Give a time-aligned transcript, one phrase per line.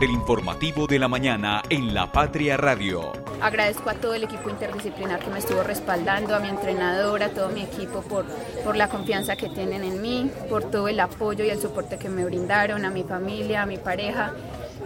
[0.00, 3.12] el informativo de la mañana en La Patria Radio.
[3.40, 7.48] Agradezco a todo el equipo interdisciplinar que me estuvo respaldando, a mi entrenador, a todo
[7.48, 8.24] mi equipo por,
[8.64, 12.08] por la confianza que tienen en mí, por todo el apoyo y el soporte que
[12.08, 14.34] me brindaron, a mi familia, a mi pareja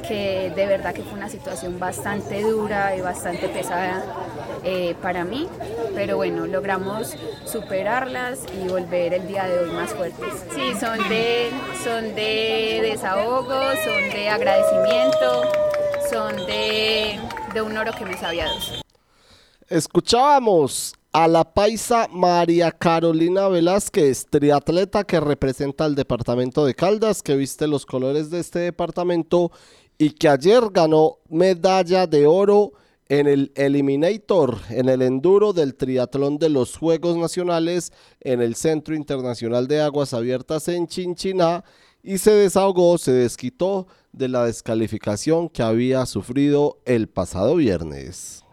[0.07, 4.05] que de verdad que fue una situación bastante dura y bastante pesada
[4.65, 5.49] eh, para mí,
[5.95, 10.45] pero bueno, logramos superarlas y volver el día de hoy más fuertes.
[10.55, 11.51] Sí, son de,
[11.83, 15.43] son de desahogo, son de agradecimiento,
[16.11, 17.19] son de,
[17.55, 18.83] de un oro que me sabía dos.
[19.69, 27.37] Escuchábamos a la paisa María Carolina Velázquez, triatleta que representa al departamento de Caldas, que
[27.37, 29.53] viste los colores de este departamento
[30.03, 32.73] y que ayer ganó medalla de oro
[33.09, 38.97] en el Eliminator, en el enduro del triatlón de los Juegos Nacionales en el Centro
[38.97, 41.63] Internacional de Aguas Abiertas en Chinchiná
[42.03, 48.45] y se desahogó, se desquitó de la descalificación que había sufrido el pasado viernes.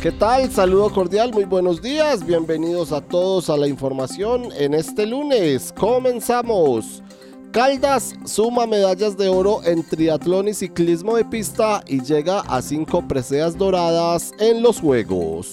[0.00, 0.52] ¿Qué tal?
[0.52, 5.72] Saludo cordial, muy buenos días, bienvenidos a todos a la información en este lunes.
[5.76, 7.02] Comenzamos.
[7.52, 13.06] Caldas suma medallas de oro en triatlón y ciclismo de pista y llega a cinco
[13.06, 15.52] preseas doradas en los Juegos.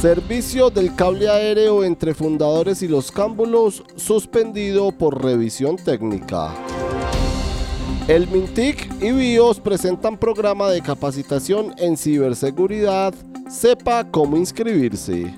[0.00, 6.52] Servicio del cable aéreo entre fundadores y los cámbulos suspendido por revisión técnica.
[8.08, 13.14] El Mintic y BIOS presentan programa de capacitación en ciberseguridad.
[13.48, 15.32] Sepa cómo inscribirse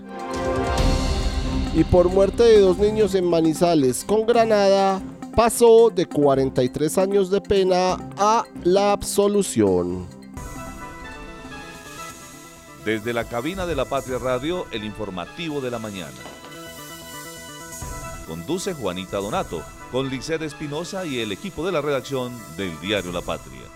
[1.74, 5.00] y por muerte de dos niños en Manizales con Granada,
[5.36, 10.06] pasó de 43 años de pena a la absolución.
[12.84, 16.10] Desde la cabina de la Patria Radio, el informativo de la mañana.
[18.26, 23.20] Conduce Juanita Donato, con Liced Espinosa y el equipo de la redacción del diario La
[23.20, 23.69] Patria.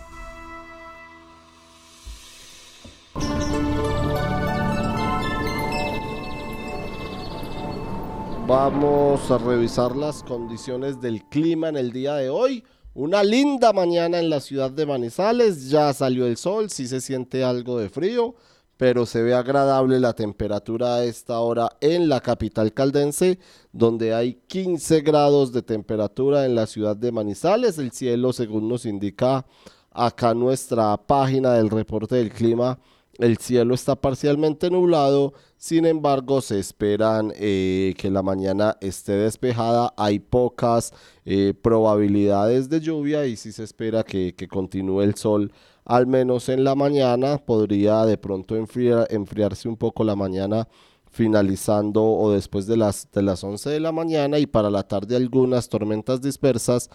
[8.46, 12.62] Vamos a revisar las condiciones del clima en el día de hoy.
[12.92, 17.42] Una linda mañana en la ciudad de Manizales, ya salió el sol, sí se siente
[17.42, 18.34] algo de frío,
[18.76, 23.38] pero se ve agradable la temperatura a esta hora en la capital caldense,
[23.72, 27.78] donde hay 15 grados de temperatura en la ciudad de Manizales.
[27.78, 29.46] El cielo, según nos indica
[29.90, 32.78] acá nuestra página del reporte del clima,
[33.18, 39.92] el cielo está parcialmente nublado, sin embargo se esperan eh, que la mañana esté despejada.
[39.96, 40.92] Hay pocas
[41.24, 45.52] eh, probabilidades de lluvia y si se espera que, continúe el sol,
[45.84, 47.38] al menos en la mañana.
[47.38, 50.68] Podría de pronto enfriarse un poco la mañana
[51.10, 55.14] finalizando o después de las, de las 11 de la mañana y para la tarde
[55.14, 56.90] algunas tormentas dispersas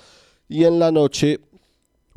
[0.50, 1.40] y en la noche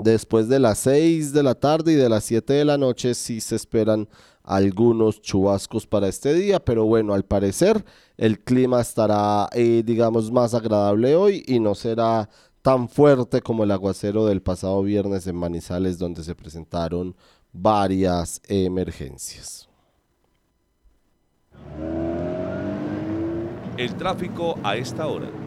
[0.02, 3.40] Después de las 6 de la tarde y de las 7 de la noche sí
[3.40, 4.08] se esperan
[4.42, 7.84] algunos chubascos para este día, pero bueno, al parecer
[8.16, 12.28] el clima estará, eh, digamos, más agradable hoy y no será
[12.62, 17.14] tan fuerte como el aguacero del pasado viernes en Manizales, donde se presentaron
[17.52, 19.68] varias emergencias.
[23.76, 25.41] El tráfico a esta hora.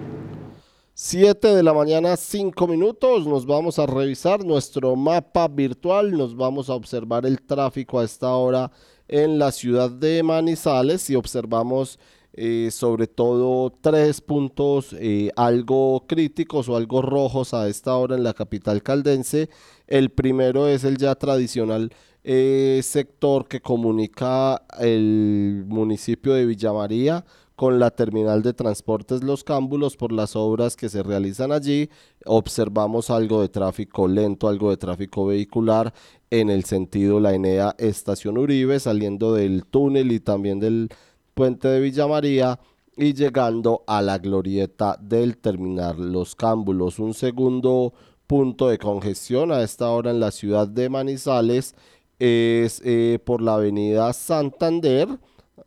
[0.98, 3.28] 7 de la mañana, 5 minutos.
[3.28, 6.12] Nos vamos a revisar nuestro mapa virtual.
[6.12, 8.72] Nos vamos a observar el tráfico a esta hora
[9.10, 12.00] en la ciudad de Manizales y observamos
[12.32, 18.24] eh, sobre todo tres puntos eh, algo críticos o algo rojos a esta hora en
[18.24, 19.50] la capital caldense.
[19.88, 21.92] El primero es el ya tradicional
[22.24, 29.44] eh, sector que comunica el municipio de Villa María con la terminal de transportes Los
[29.44, 31.90] Cámbulos por las obras que se realizan allí.
[32.26, 35.94] Observamos algo de tráfico lento, algo de tráfico vehicular
[36.30, 40.90] en el sentido la Enea Estación Uribe, saliendo del túnel y también del
[41.34, 42.60] puente de Villa María
[42.98, 47.00] y llegando a la glorieta del terminal Los Cámbulos.
[47.00, 47.94] Un segundo
[48.28, 51.76] punto de congestión a esta hora en la ciudad de Manizales
[52.20, 55.08] es eh, por la avenida Santander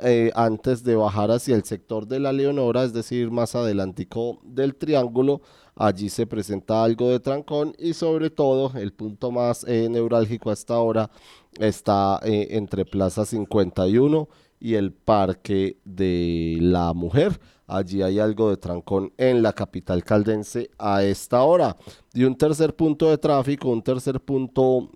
[0.00, 4.76] eh, antes de bajar hacia el sector de la Leonora, es decir, más adelantico del
[4.76, 5.40] triángulo,
[5.74, 10.74] allí se presenta algo de trancón y sobre todo el punto más eh, neurálgico hasta
[10.74, 11.10] ahora
[11.58, 14.28] está eh, entre Plaza 51
[14.60, 17.40] y el Parque de la Mujer.
[17.66, 21.76] Allí hay algo de trancón en la capital caldense a esta hora.
[22.14, 24.90] Y un tercer punto de tráfico, un tercer punto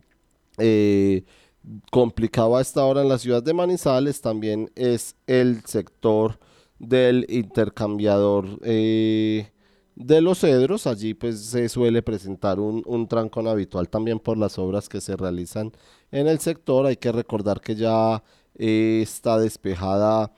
[1.90, 6.38] complicado a esta hora en la ciudad de Manizales también es el sector
[6.78, 9.50] del intercambiador eh,
[9.94, 10.86] de los cedros.
[10.86, 15.16] Allí pues se suele presentar un, un trancón habitual también por las obras que se
[15.16, 15.72] realizan
[16.10, 16.86] en el sector.
[16.86, 18.22] Hay que recordar que ya
[18.56, 20.32] eh, está despejada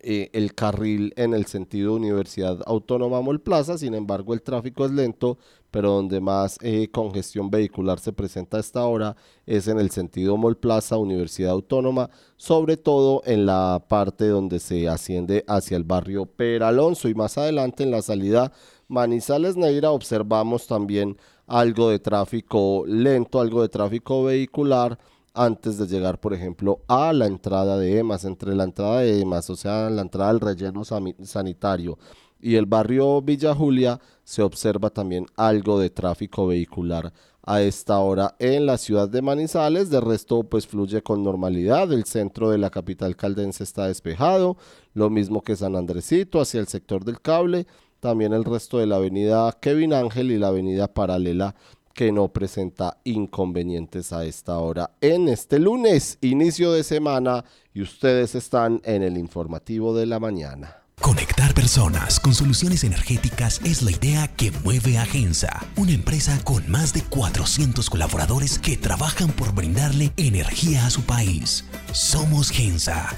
[0.00, 4.92] eh, el carril en el sentido Universidad Autónoma Mol Plaza, sin embargo el tráfico es
[4.92, 5.38] lento,
[5.76, 9.14] pero donde más eh, congestión vehicular se presenta a esta hora
[9.44, 12.08] es en el sentido Mol Plaza, Universidad Autónoma,
[12.38, 17.82] sobre todo en la parte donde se asciende hacia el barrio Peralonso y más adelante
[17.82, 18.52] en la salida
[18.88, 24.98] Manizales Neira observamos también algo de tráfico lento, algo de tráfico vehicular
[25.34, 29.50] antes de llegar, por ejemplo, a la entrada de EMAS, entre la entrada de EMAS,
[29.50, 31.98] o sea, la entrada del relleno sanitario
[32.40, 37.12] y el barrio Villa Julia, se observa también algo de tráfico vehicular
[37.42, 39.88] a esta hora en la ciudad de Manizales.
[39.88, 41.92] De resto, pues fluye con normalidad.
[41.92, 44.56] El centro de la capital caldense está despejado,
[44.94, 47.66] lo mismo que San Andresito hacia el sector del cable.
[48.00, 51.54] También el resto de la avenida Kevin Ángel y la avenida paralela
[51.94, 58.34] que no presenta inconvenientes a esta hora en este lunes, inicio de semana, y ustedes
[58.34, 60.85] están en el informativo de la mañana.
[61.00, 66.68] Conectar personas con soluciones energéticas es la idea que mueve a Gensa, una empresa con
[66.70, 71.64] más de 400 colaboradores que trabajan por brindarle energía a su país.
[71.92, 73.14] Somos Gensa,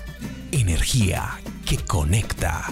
[0.52, 2.64] energía que conecta.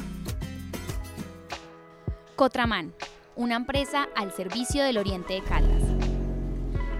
[2.35, 2.93] Cotraman,
[3.37, 5.83] una empresa al servicio del Oriente de Caldas.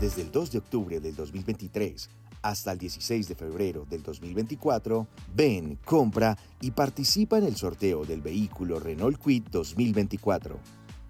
[0.00, 2.08] Desde el 2 de octubre del 2023
[2.42, 8.20] hasta el 16 de febrero del 2024, ven, compra y participa en el sorteo del
[8.20, 10.58] vehículo Renault Quid 2024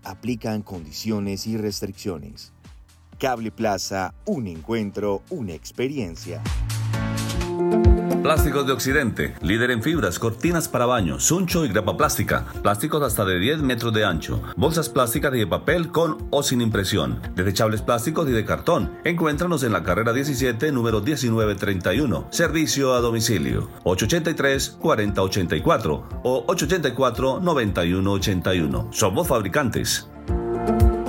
[0.05, 2.53] aplican condiciones y restricciones.
[3.19, 6.43] Cable Plaza, un encuentro, una experiencia.
[8.23, 13.25] Plásticos de Occidente, líder en fibras, cortinas para baño, suncho y grapa plástica, plásticos hasta
[13.25, 17.83] de 10 metros de ancho, bolsas plásticas y de papel con o sin impresión, desechables
[17.83, 18.93] plásticos y de cartón.
[19.03, 22.29] Encuéntranos en la carrera 17, número 1931.
[22.31, 28.93] Servicio a domicilio 883-4084 o 884-9181.
[28.93, 30.07] Somos fabricantes.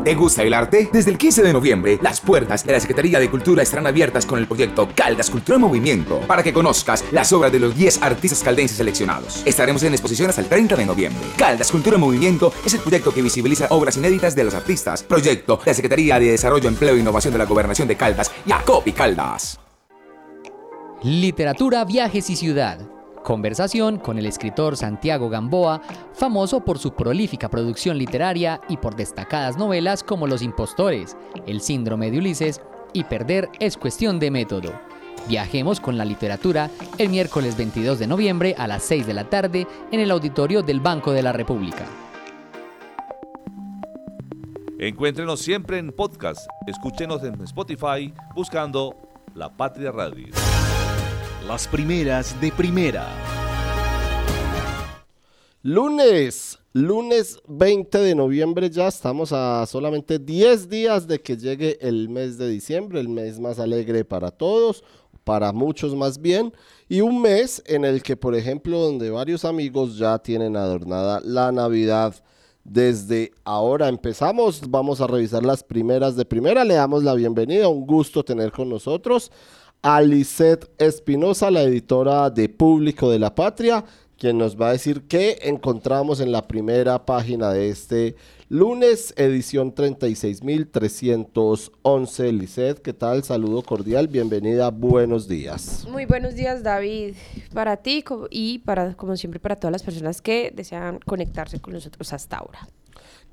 [0.04, 0.90] ¿Te gusta el arte?
[0.92, 4.38] Desde el 15 de noviembre, las puertas de la Secretaría de Cultura estarán abiertas con
[4.38, 8.44] el proyecto Caldas Cultura en Movimiento para que conozcas las obras de los 10 artistas
[8.44, 9.44] caldenses seleccionados.
[9.46, 11.24] Estaremos en exposición hasta el 30 de noviembre.
[11.38, 15.04] Caldas Cultura en Movimiento es el proyecto que visibiliza obras inéditas de los artistas.
[15.04, 18.30] Proyecto de la Secretaría de Desarrollo, Empleo e Innovación de la Gobernación de Caldas,
[18.86, 19.58] y Caldas.
[21.02, 22.93] Literatura, viajes y ciudad
[23.24, 25.82] Conversación con el escritor Santiago Gamboa,
[26.14, 31.16] famoso por su prolífica producción literaria y por destacadas novelas como Los Impostores,
[31.48, 32.62] El Síndrome de Ulises
[32.92, 34.74] y Perder es cuestión de método.
[35.30, 39.68] Viajemos con la literatura el miércoles 22 de noviembre a las 6 de la tarde
[39.94, 41.86] en el auditorio del Banco de la República.
[44.80, 46.46] Encuéntrenos siempre en podcast.
[46.68, 48.98] Escúchenos en Spotify buscando
[49.34, 50.28] La Patria Radio.
[51.48, 53.06] Las primeras de primera.
[55.62, 62.08] Lunes, lunes 20 de noviembre ya estamos a solamente 10 días de que llegue el
[62.08, 64.86] mes de diciembre, el mes más alegre para todos,
[65.26, 66.54] para muchos más bien,
[66.88, 71.52] y un mes en el que, por ejemplo, donde varios amigos ya tienen adornada la
[71.52, 72.16] Navidad.
[72.64, 77.86] Desde ahora empezamos, vamos a revisar las primeras de primera, le damos la bienvenida, un
[77.86, 79.30] gusto tener con nosotros
[79.86, 80.02] a
[80.78, 83.84] Espinosa, la editora de Público de la Patria,
[84.18, 88.16] quien nos va a decir qué encontramos en la primera página de este
[88.48, 92.32] lunes, edición 36.311.
[92.32, 93.26] Lisset, ¿qué tal?
[93.26, 95.86] Saludo cordial, bienvenida, buenos días.
[95.92, 97.16] Muy buenos días, David,
[97.54, 102.14] para ti y para, como siempre, para todas las personas que desean conectarse con nosotros
[102.14, 102.70] hasta ahora.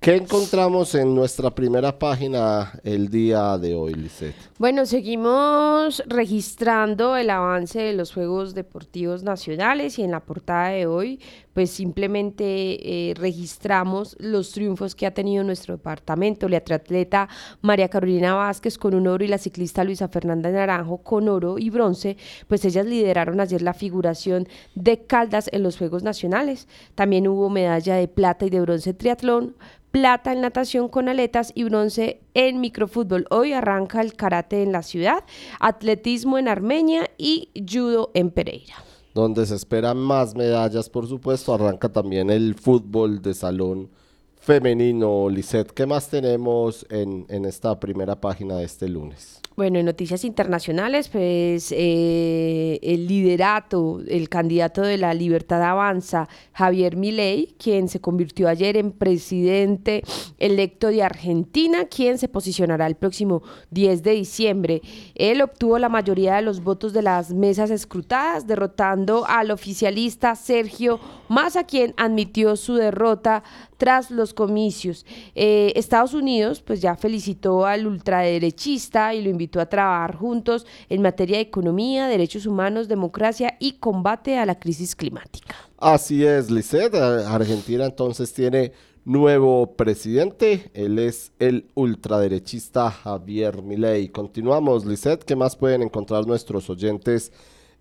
[0.01, 4.35] ¿Qué encontramos en nuestra primera página el día de hoy, Lisette?
[4.59, 10.87] Bueno, seguimos registrando el avance de los Juegos Deportivos Nacionales y en la portada de
[10.87, 11.21] hoy,
[11.53, 16.49] pues simplemente eh, registramos los triunfos que ha tenido nuestro departamento.
[16.49, 17.29] La triatleta
[17.61, 21.69] María Carolina Vázquez con un oro y la ciclista Luisa Fernanda Naranjo con oro y
[21.69, 22.17] bronce,
[22.49, 26.69] pues ellas lideraron ayer la figuración de Caldas en los Juegos Nacionales.
[26.95, 29.57] También hubo medalla de plata y de bronce triatlón,
[29.91, 33.27] plata en natación con aletas y bronce en microfútbol.
[33.31, 35.25] Hoy arranca el karate en la ciudad,
[35.59, 38.75] atletismo en Armenia y judo en Pereira.
[39.15, 43.91] Donde se esperan más medallas, por supuesto, arranca también el fútbol de salón
[44.37, 45.29] femenino.
[45.29, 49.41] Lisette, ¿qué más tenemos en, en esta primera página de este lunes?
[49.61, 56.97] Bueno, en noticias internacionales, pues eh, el liderato, el candidato de la Libertad Avanza, Javier
[56.97, 60.03] Milei, quien se convirtió ayer en presidente
[60.39, 64.81] electo de Argentina, quien se posicionará el próximo 10 de diciembre.
[65.15, 71.01] Él obtuvo la mayoría de los votos de las mesas escrutadas, derrotando al oficialista Sergio
[71.29, 73.43] Massa, quien admitió su derrota
[73.77, 75.05] tras los comicios.
[75.35, 81.03] Eh, Estados Unidos, pues ya felicitó al ultraderechista y lo invitó a trabajar juntos en
[81.03, 85.55] materia de economía, derechos humanos, democracia y combate a la crisis climática.
[85.79, 86.95] Así es, Lisset.
[86.95, 88.73] Argentina entonces tiene
[89.05, 90.71] nuevo presidente.
[90.75, 94.09] Él es el ultraderechista Javier Milei.
[94.09, 95.25] Continuamos, Lisset.
[95.25, 97.33] ¿Qué más pueden encontrar nuestros oyentes?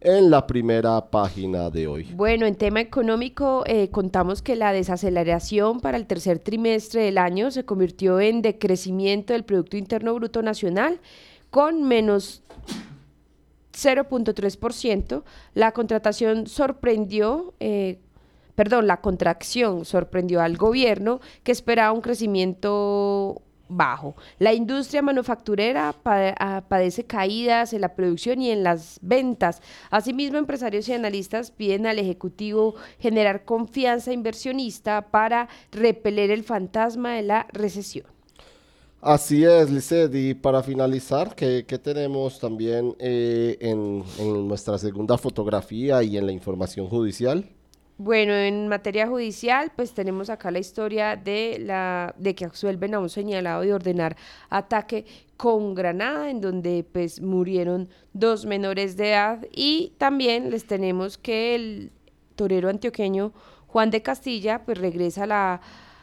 [0.01, 2.07] en la primera página de hoy.
[2.15, 7.51] Bueno, en tema económico, eh, contamos que la desaceleración para el tercer trimestre del año
[7.51, 10.99] se convirtió en decrecimiento del Producto Interno Bruto Nacional
[11.49, 12.43] con menos
[13.73, 15.23] 0.3%.
[15.53, 17.99] La contratación sorprendió, eh,
[18.55, 24.15] perdón, la contracción sorprendió al gobierno que esperaba un crecimiento bajo.
[24.39, 29.61] La industria manufacturera ah, padece caídas en la producción y en las ventas.
[29.91, 37.21] Asimismo, empresarios y analistas piden al Ejecutivo generar confianza inversionista para repeler el fantasma de
[37.21, 38.18] la recesión.
[39.01, 40.13] Así es, Lizeth.
[40.13, 46.31] Y para finalizar, ¿qué, tenemos también eh, en, en nuestra segunda fotografía y en la
[46.31, 47.45] información judicial?
[48.01, 52.99] Bueno, en materia judicial, pues tenemos acá la historia de la de que absuelven a
[52.99, 54.15] un señalado de ordenar
[54.49, 61.17] ataque con granada, en donde pues murieron dos menores de edad y también les tenemos
[61.17, 61.91] que el
[62.37, 63.33] torero antioqueño
[63.67, 65.61] Juan de Castilla pues regresa a la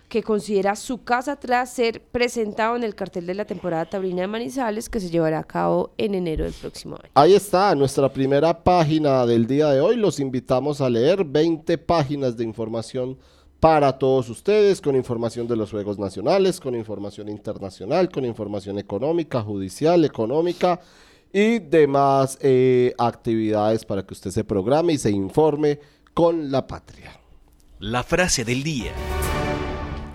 [0.08, 4.28] que considera su casa tras ser presentado en el cartel de la temporada taurina de
[4.28, 7.10] Manizales que se llevará a cabo en enero del próximo año.
[7.14, 9.96] Ahí está, nuestra primera página del día de hoy.
[9.96, 13.18] Los invitamos a leer 20 páginas de información
[13.58, 19.42] para todos ustedes, con información de los Juegos Nacionales, con información internacional, con información económica,
[19.42, 20.80] judicial, económica
[21.32, 25.80] y demás eh, actividades para que usted se programe y se informe
[26.14, 27.18] con la patria.
[27.78, 28.92] La frase del día.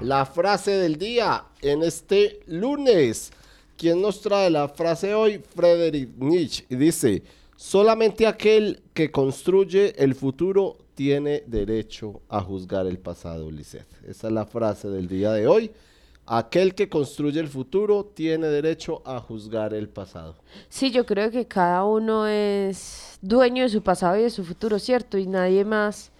[0.03, 3.31] La frase del día en este lunes.
[3.77, 5.39] ¿Quién nos trae la frase hoy?
[5.55, 6.65] Frederick Nietzsche.
[6.69, 7.21] Y dice,
[7.55, 13.85] solamente aquel que construye el futuro tiene derecho a juzgar el pasado, Lisset.
[14.07, 15.69] Esa es la frase del día de hoy.
[16.25, 20.35] Aquel que construye el futuro tiene derecho a juzgar el pasado.
[20.67, 24.79] Sí, yo creo que cada uno es dueño de su pasado y de su futuro,
[24.79, 25.19] ¿cierto?
[25.19, 26.11] Y nadie más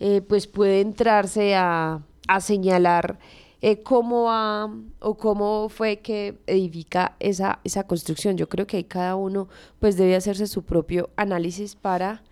[0.00, 3.18] eh, pues puede entrarse a, a señalar
[3.60, 8.36] eh, cómo va o cómo fue que edifica esa, esa construcción.
[8.36, 9.48] Yo creo que cada uno
[9.80, 12.22] pues debe hacerse su propio análisis para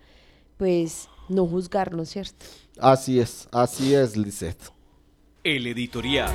[0.55, 2.45] pues no juzgarnos, ¿cierto?
[2.79, 4.71] Así es, así es, Lisette.
[5.43, 6.31] El editorial.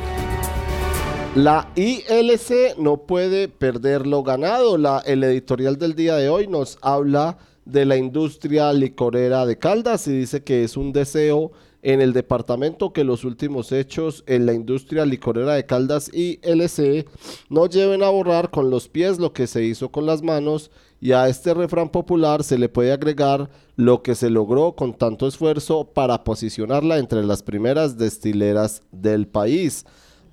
[1.34, 4.76] La ILC no puede perder lo ganado.
[4.76, 10.06] La, el editorial del día de hoy nos habla de la industria licorera de Caldas
[10.08, 11.52] y dice que es un deseo
[11.82, 17.06] en el departamento que los últimos hechos en la industria licorera de Caldas y LC
[17.50, 20.70] no lleven a borrar con los pies lo que se hizo con las manos
[21.00, 25.26] y a este refrán popular se le puede agregar lo que se logró con tanto
[25.26, 29.84] esfuerzo para posicionarla entre las primeras destileras del país.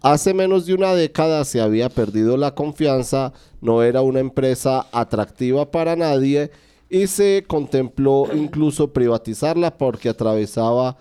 [0.01, 5.71] Hace menos de una década se había perdido la confianza, no era una empresa atractiva
[5.71, 6.51] para nadie
[6.89, 10.97] y se contempló incluso privatizarla porque atravesaba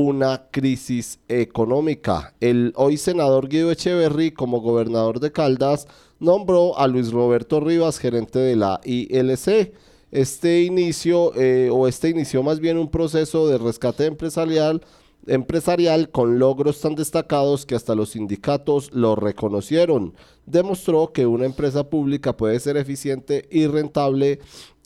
[0.00, 2.32] una crisis económica.
[2.38, 5.88] El hoy senador Guido Echeverry, como gobernador de Caldas,
[6.20, 9.72] nombró a Luis Roberto Rivas gerente de la ILC.
[10.12, 14.82] Este inicio, eh, o este inició más bien un proceso de rescate empresarial,
[15.26, 20.14] empresarial con logros tan destacados que hasta los sindicatos lo reconocieron.
[20.46, 24.38] Demostró que una empresa pública puede ser eficiente y rentable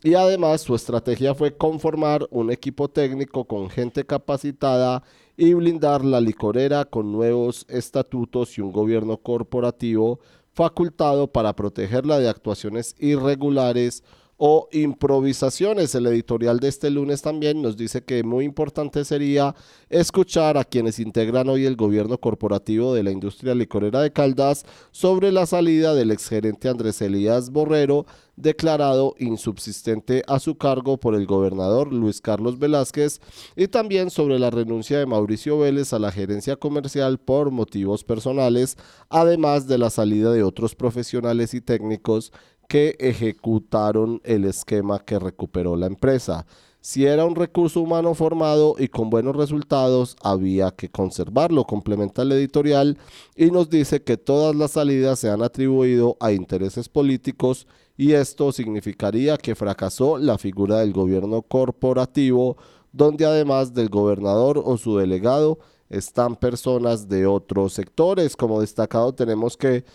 [0.03, 5.01] y además su estrategia fue conformar un equipo técnico con gente capacitada
[5.37, 10.19] y blindar la licorera con nuevos estatutos y un gobierno corporativo
[10.51, 14.03] facultado para protegerla de actuaciones irregulares
[14.45, 15.95] o improvisaciones.
[15.95, 19.55] El editorial de este lunes también nos dice que muy importante sería
[19.89, 25.31] escuchar a quienes integran hoy el gobierno corporativo de la industria licorera de Caldas sobre
[25.31, 31.93] la salida del exgerente Andrés Elías Borrero, declarado insubsistente a su cargo por el gobernador
[31.93, 33.21] Luis Carlos Velázquez,
[33.55, 38.75] y también sobre la renuncia de Mauricio Vélez a la gerencia comercial por motivos personales,
[39.07, 42.33] además de la salida de otros profesionales y técnicos
[42.67, 46.45] que ejecutaron el esquema que recuperó la empresa.
[46.81, 52.33] Si era un recurso humano formado y con buenos resultados, había que conservarlo, complementa el
[52.33, 52.97] editorial
[53.37, 58.51] y nos dice que todas las salidas se han atribuido a intereses políticos y esto
[58.51, 62.57] significaría que fracasó la figura del gobierno corporativo,
[62.91, 68.35] donde además del gobernador o su delegado están personas de otros sectores.
[68.35, 69.85] Como destacado tenemos que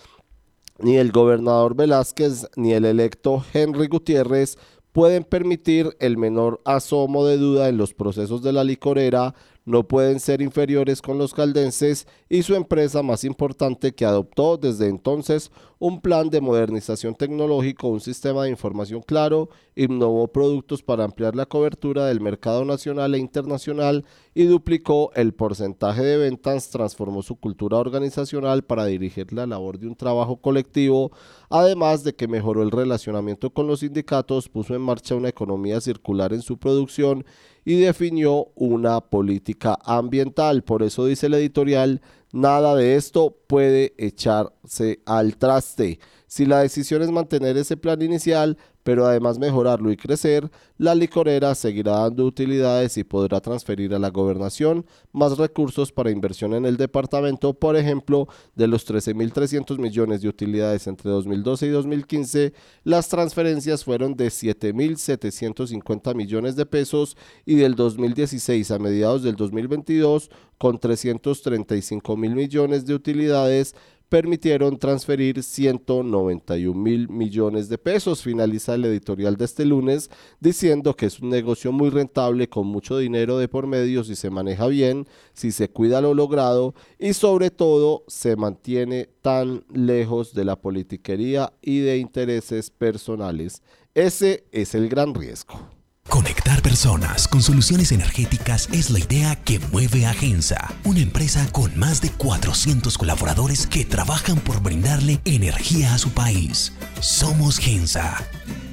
[0.78, 4.56] ni el gobernador Velázquez ni el electo Henry Gutiérrez
[4.92, 10.18] pueden permitir el menor asomo de duda en los procesos de la licorera, no pueden
[10.18, 16.00] ser inferiores con los caldenses y su empresa más importante que adoptó desde entonces un
[16.00, 22.06] plan de modernización tecnológico, un sistema de información claro, innovó productos para ampliar la cobertura
[22.06, 24.04] del mercado nacional e internacional
[24.34, 29.86] y duplicó el porcentaje de ventas, transformó su cultura organizacional para dirigir la labor de
[29.86, 31.12] un trabajo colectivo,
[31.48, 36.32] además de que mejoró el relacionamiento con los sindicatos, puso en marcha una economía circular
[36.32, 37.24] en su producción
[37.64, 40.64] y definió una política ambiental.
[40.64, 42.00] Por eso dice el editorial,
[42.32, 45.98] nada de esto puede echarse al traste.
[46.26, 48.58] Si la decisión es mantener ese plan inicial,
[48.88, 54.08] pero además mejorarlo y crecer, la licorera seguirá dando utilidades y podrá transferir a la
[54.08, 60.28] gobernación más recursos para inversión en el departamento, por ejemplo, de los 13.300 millones de
[60.30, 62.54] utilidades entre 2012 y 2015,
[62.84, 70.30] las transferencias fueron de 7.750 millones de pesos y del 2016 a mediados del 2022
[70.56, 73.74] con 335 mil millones de utilidades
[74.08, 78.22] permitieron transferir 191 mil millones de pesos.
[78.22, 82.98] Finaliza el editorial de este lunes diciendo que es un negocio muy rentable con mucho
[82.98, 87.50] dinero de por medio si se maneja bien, si se cuida lo logrado y sobre
[87.50, 93.62] todo se mantiene tan lejos de la politiquería y de intereses personales.
[93.94, 95.77] Ese es el gran riesgo.
[96.08, 101.78] Conectar personas con soluciones energéticas es la idea que mueve a Gensa, una empresa con
[101.78, 106.72] más de 400 colaboradores que trabajan por brindarle energía a su país.
[107.00, 108.16] Somos Gensa,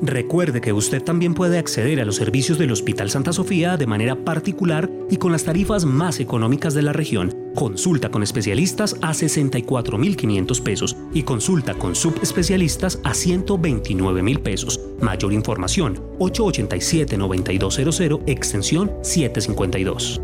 [0.00, 4.16] Recuerde que usted también puede acceder a los servicios del Hospital Santa Sofía de manera
[4.16, 7.36] particular y con las tarifas más económicas de la región.
[7.54, 14.80] Consulta con especialistas a 64.500 pesos y consulta con subespecialistas a 129.000 pesos.
[15.00, 20.20] Mayor información 887-9200 extensión 752.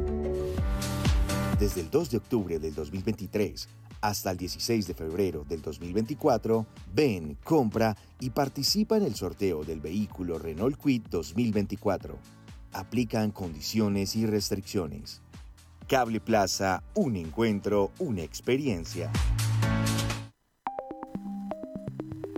[1.58, 3.68] Desde el 2 de octubre del 2023
[4.00, 9.80] hasta el 16 de febrero del 2024, ven, compra y participa en el sorteo del
[9.80, 12.16] vehículo Renault Quid 2024.
[12.74, 15.20] Aplican condiciones y restricciones.
[15.88, 19.10] Cable Plaza, un encuentro, una experiencia.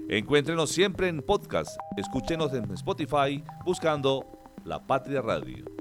[0.09, 1.79] Encuéntrenos siempre en podcast.
[1.99, 4.25] Escúchenos en Spotify buscando
[4.65, 5.80] La Patria Radio.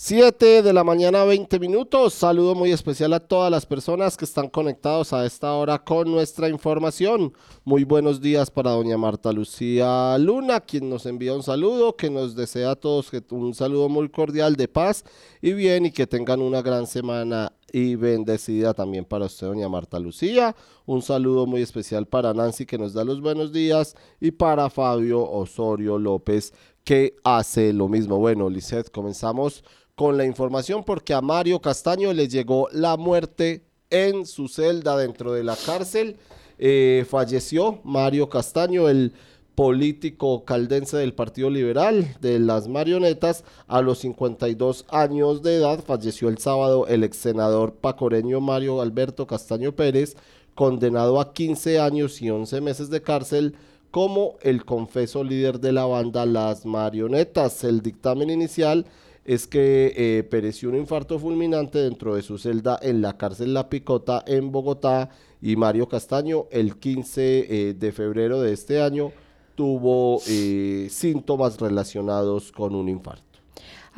[0.00, 2.14] 7 de la mañana, 20 minutos.
[2.14, 6.48] Saludo muy especial a todas las personas que están conectados a esta hora con nuestra
[6.48, 7.32] información.
[7.64, 12.36] Muy buenos días para doña Marta Lucía Luna, quien nos envía un saludo, que nos
[12.36, 15.04] desea a todos un saludo muy cordial de paz
[15.42, 19.98] y bien y que tengan una gran semana y bendecida también para usted, doña Marta
[19.98, 20.54] Lucía.
[20.86, 25.28] Un saludo muy especial para Nancy que nos da los buenos días y para Fabio
[25.28, 26.52] Osorio López
[26.84, 28.18] que hace lo mismo.
[28.18, 29.62] Bueno, Lisette, comenzamos
[29.98, 35.32] con la información porque a Mario Castaño le llegó la muerte en su celda dentro
[35.32, 36.18] de la cárcel.
[36.56, 39.12] Eh, falleció Mario Castaño, el
[39.56, 45.82] político caldense del Partido Liberal de las marionetas a los 52 años de edad.
[45.84, 50.16] Falleció el sábado el ex senador pacoreño Mario Alberto Castaño Pérez,
[50.54, 53.56] condenado a 15 años y 11 meses de cárcel
[53.90, 57.64] como el confeso líder de la banda Las Marionetas.
[57.64, 58.86] El dictamen inicial
[59.28, 63.68] es que eh, pereció un infarto fulminante dentro de su celda en la cárcel La
[63.68, 65.10] Picota en Bogotá
[65.42, 69.12] y Mario Castaño el 15 eh, de febrero de este año
[69.54, 73.27] tuvo eh, síntomas relacionados con un infarto.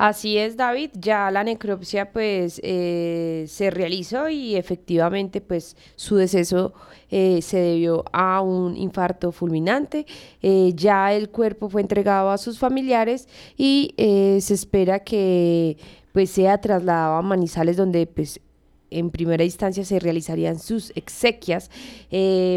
[0.01, 6.73] Así es, David, ya la necropsia pues eh, se realizó y efectivamente pues su deceso
[7.11, 10.07] eh, se debió a un infarto fulminante.
[10.41, 15.77] Eh, ya el cuerpo fue entregado a sus familiares y se espera que
[16.13, 18.41] pues sea trasladado a Manizales donde pues
[18.89, 21.69] en primera instancia se realizarían sus exequias.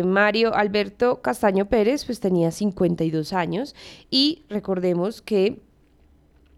[0.02, 3.74] Mario Alberto Castaño Pérez pues tenía 52 años
[4.10, 5.58] y recordemos que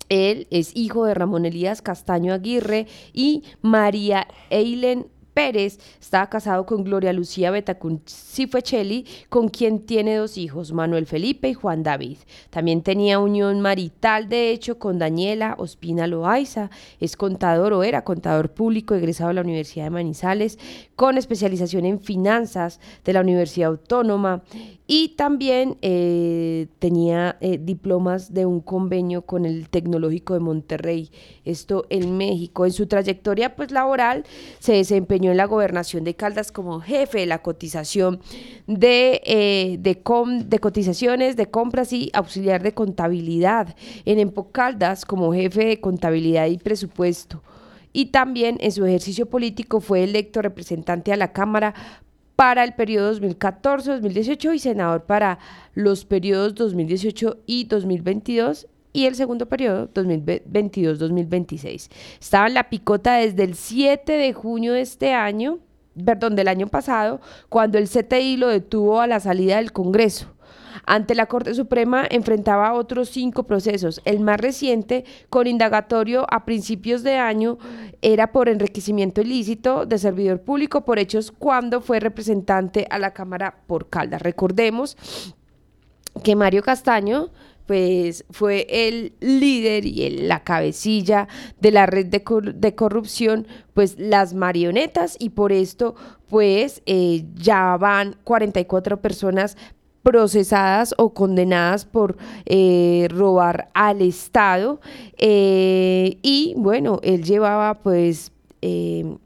[0.09, 6.83] él es hijo de Ramón Elías Castaño Aguirre y María Eilen Pérez estaba casado con
[6.83, 12.17] Gloria Lucía Betacun Cifechelli, con quien tiene dos hijos, Manuel Felipe y Juan David.
[12.49, 16.71] También tenía unión marital, de hecho, con Daniela Ospina Loaiza.
[17.01, 20.59] Es contador o era contador público egresado de la Universidad de Manizales,
[20.95, 24.43] con especialización en finanzas de la Universidad Autónoma
[24.89, 31.11] y también eh, tenía eh, diplomas de un convenio con el Tecnológico de Monterrey,
[31.45, 32.65] esto en México.
[32.65, 34.25] En su trayectoria pues laboral
[34.61, 38.21] se desempeñó en la gobernación de Caldas como jefe de la cotización
[38.69, 43.75] de, eh, de, cotizaciones, de compras y auxiliar de contabilidad.
[44.05, 47.43] En Empo Caldas como jefe de contabilidad y presupuesto
[47.93, 51.75] y también en su ejercicio político fue electo representante a la Cámara
[52.37, 55.39] para el periodo 2014-2018 y senador para
[55.75, 61.91] los periodos 2018 y 2022 y el segundo periodo 2022-2026.
[62.21, 65.59] Estaba en la picota desde el 7 de junio de este año,
[66.03, 70.36] perdón, del año pasado, cuando el CTI lo detuvo a la salida del Congreso.
[70.87, 74.01] Ante la Corte Suprema enfrentaba otros cinco procesos.
[74.05, 77.59] El más reciente, con indagatorio a principios de año,
[78.03, 83.59] era por enriquecimiento ilícito de servidor público por hechos cuando fue representante a la Cámara
[83.67, 84.23] por Caldas.
[84.23, 84.97] Recordemos
[86.23, 87.31] que Mario Castaño
[87.67, 91.27] pues fue el líder y la cabecilla
[91.61, 95.97] de la red de, corrupción, pues las marionetas y por esto
[96.29, 99.57] pues eh, ya van 44 personas
[100.07, 104.81] procesadas o condenadas por eh, robar al Estado.
[105.19, 108.31] Eh, y bueno, él llevaba pues...
[108.63, 109.17] Eh,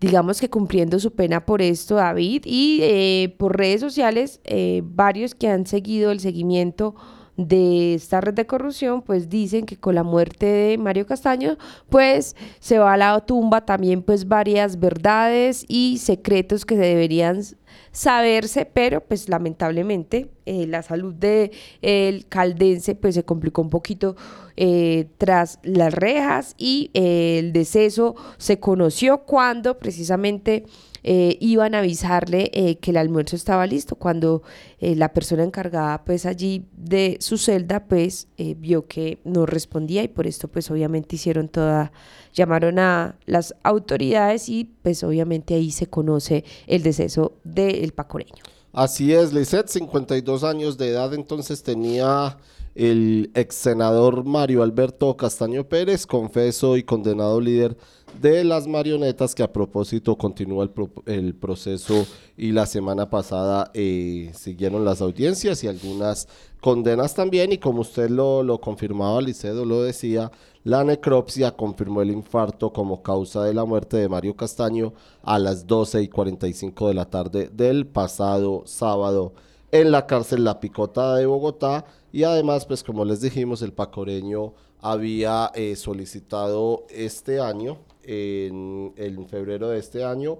[0.00, 4.38] digamos que cumpliendo su pena por esto, David, y por redes sociales,
[4.82, 6.94] varios que han seguido el seguimiento
[7.36, 11.56] de esta red de corrupción, pues dicen que con la muerte de Mario Castaño,
[11.88, 17.42] pues se va a la tumba también pues varias verdades y secretos que se deberían
[17.90, 24.16] saberse, pero pues lamentablemente eh, la salud del el caldense pues se complicó un poquito
[24.56, 30.66] eh, tras las rejas y eh, el deceso se conoció cuando precisamente
[31.04, 34.42] iban a avisarle que el almuerzo estaba listo, cuando
[34.80, 40.26] la persona encargada pues allí de su celda pues vio que no respondía y por
[40.26, 41.92] esto pues obviamente hicieron toda
[42.32, 48.42] llamaron a las autoridades y pues obviamente ahí se conoce el deceso del pacoreño.
[48.72, 52.38] Así es, Lisette, 52 años de edad entonces tenía
[52.74, 57.76] el ex senador Mario Alberto Castaño Pérez, confeso y condenado líder
[58.20, 60.68] de las marionetas, que a propósito continúa
[61.06, 66.28] el, proceso y la semana pasada eh, siguieron las audiencias y algunas
[66.60, 70.30] condenas también, y como usted lo, lo confirmaba, Licedo lo decía,
[70.64, 75.66] la necropsia confirmó el infarto como causa de la muerte de Mario Castaño a las
[75.66, 79.34] 12 y 45 de la tarde del pasado sábado
[79.74, 81.84] en la cárcel La Picota de Bogotá.
[82.12, 89.68] Y además, pues como les dijimos, el pacoreño había eh, solicitado este año, en, febrero
[89.68, 90.38] de este año,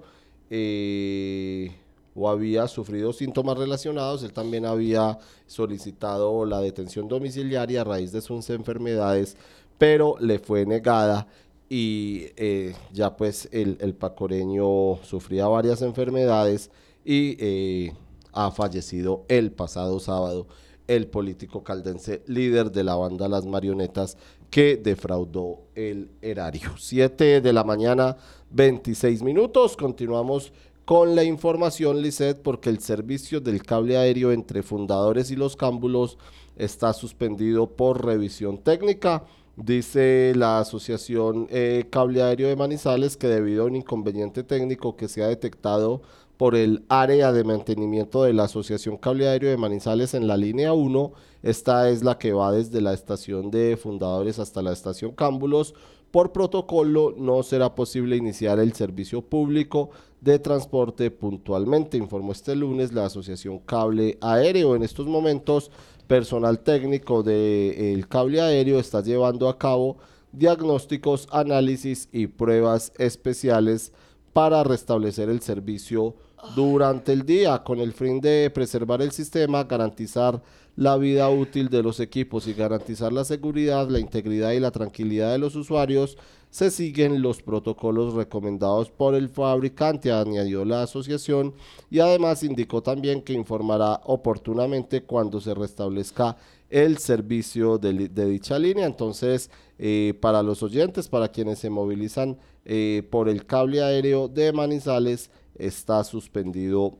[0.49, 1.71] eh,
[2.15, 8.21] o había sufrido síntomas relacionados, él también había solicitado la detención domiciliaria a raíz de
[8.21, 9.35] sus enfermedades
[9.77, 11.27] pero le fue negada
[11.69, 16.69] y eh, ya pues el, pacoreño sufría varias enfermedades
[17.03, 17.93] y eh,
[18.33, 20.47] ha fallecido el pasado sábado
[20.87, 24.17] el político caldense líder de la banda Las Marionetas
[24.55, 26.69] que defraudó el erario.
[26.77, 28.15] Siete de la mañana,
[28.51, 29.75] 26 minutos.
[29.75, 30.53] Continuamos
[30.85, 36.17] con la información, Lisset, porque el servicio del cable aéreo entre fundadores y los cámbulos
[36.55, 39.25] está suspendido por revisión técnica.
[39.57, 45.09] Dice la Asociación eh, Cable Aéreo de Manizales que debido a un inconveniente técnico que
[45.09, 46.01] se ha detectado
[46.37, 50.71] por el área de mantenimiento de la Asociación Cable Aéreo de Manizales en la línea
[50.71, 51.11] 1,
[51.45, 55.75] esta es la que va desde la estación de fundadores hasta la estación Cámbulos,
[56.09, 62.93] por protocolo no será posible iniciar el servicio público de transporte puntualmente, informó este lunes
[62.93, 64.75] la Asociación Cable Aéreo.
[64.75, 65.69] En estos momentos,
[66.07, 69.97] personal técnico del cable aéreo está llevando a cabo
[70.31, 73.93] diagnósticos, análisis y pruebas especiales
[74.33, 76.15] para restablecer el servicio
[76.55, 80.41] durante el día con el fin de preservar el sistema, garantizar
[80.75, 85.31] la vida útil de los equipos y garantizar la seguridad, la integridad y la tranquilidad
[85.31, 86.17] de los usuarios,
[86.49, 91.53] se siguen los protocolos recomendados por el fabricante, añadió la asociación,
[91.89, 96.37] y además indicó también que informará oportunamente cuando se restablezca
[96.69, 98.85] el servicio de, dicha línea.
[98.85, 104.51] Entonces, eh, para los oyentes, para quienes se movilizan eh, por el cable aéreo de
[104.51, 106.97] Manizales, está suspendido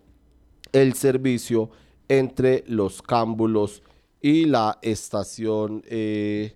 [0.72, 1.70] el servicio
[2.08, 3.82] entre los cámbulos
[4.22, 6.56] y la estación eh,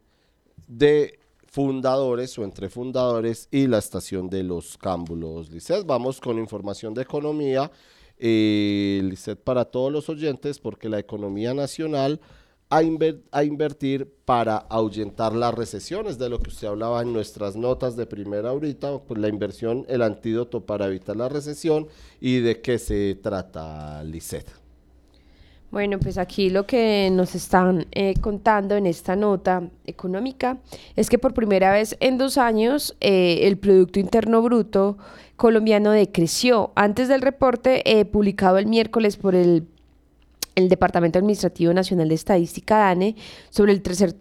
[0.68, 5.50] de fundadores o entre fundadores y la estación de los cámbulos.
[5.50, 7.72] Lisset, vamos con información de economía.
[8.22, 12.20] Eh, para todos los oyentes, porque la economía nacional
[12.70, 12.82] a,
[13.32, 18.06] a, invertir para ahuyentar las recesiones, de lo que usted hablaba en nuestras notas de
[18.06, 21.88] primera ahorita, pues la inversión, el antídoto para evitar la recesión
[22.20, 24.69] y de qué se trata, Lisset.
[25.72, 30.58] Bueno, pues aquí lo que nos están eh, contando en esta nota económica
[30.96, 34.98] es que por primera vez en dos años eh, el Producto Interno Bruto
[35.36, 36.72] colombiano decreció.
[36.76, 39.68] Antes del reporte eh, publicado el miércoles por el,
[40.56, 43.16] el Departamento Administrativo Nacional de Estadística, DANE,
[43.52, 44.16] sobre el tercer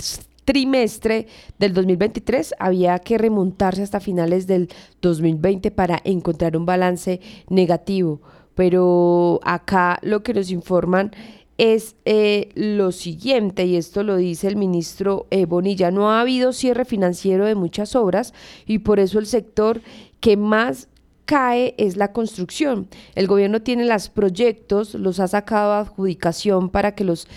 [0.45, 1.27] trimestre
[1.59, 4.69] del 2023 había que remontarse hasta finales del
[5.01, 8.21] 2020 para encontrar un balance negativo.
[8.55, 11.13] Pero acá lo que nos informan
[11.59, 16.53] es eh, lo siguiente, y esto lo dice el ministro eh, Bonilla, no ha habido
[16.53, 18.33] cierre financiero de muchas obras
[18.65, 19.83] y por eso el sector
[20.21, 20.89] que más
[21.29, 22.89] cae es la construcción.
[23.15, 27.29] El gobierno tiene los proyectos, los ha sacado a adjudicación para que los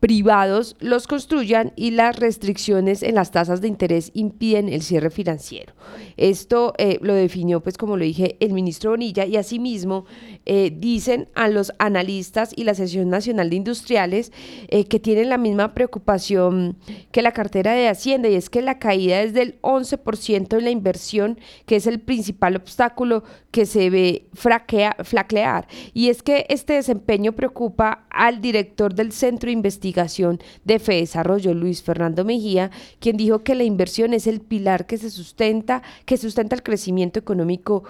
[0.00, 5.74] privados los construyan y las restricciones en las tasas de interés impiden el cierre financiero.
[6.16, 10.06] Esto eh, lo definió, pues como lo dije, el ministro Bonilla y asimismo
[10.44, 14.32] eh, dicen a los analistas y la Asociación Nacional de Industriales
[14.68, 16.76] eh, que tienen la misma preocupación
[17.12, 20.70] que la cartera de Hacienda y es que la caída es del 11% en la
[20.70, 25.68] inversión, que es el principal obstáculo que se ve flaquear.
[25.94, 31.54] Y es que este desempeño preocupa al director del Centro de Investigación de Fe Desarrollo,
[31.54, 36.16] Luis Fernando Mejía, quien dijo que la inversión es el pilar que se sustenta, que
[36.16, 37.84] sustenta el crecimiento económico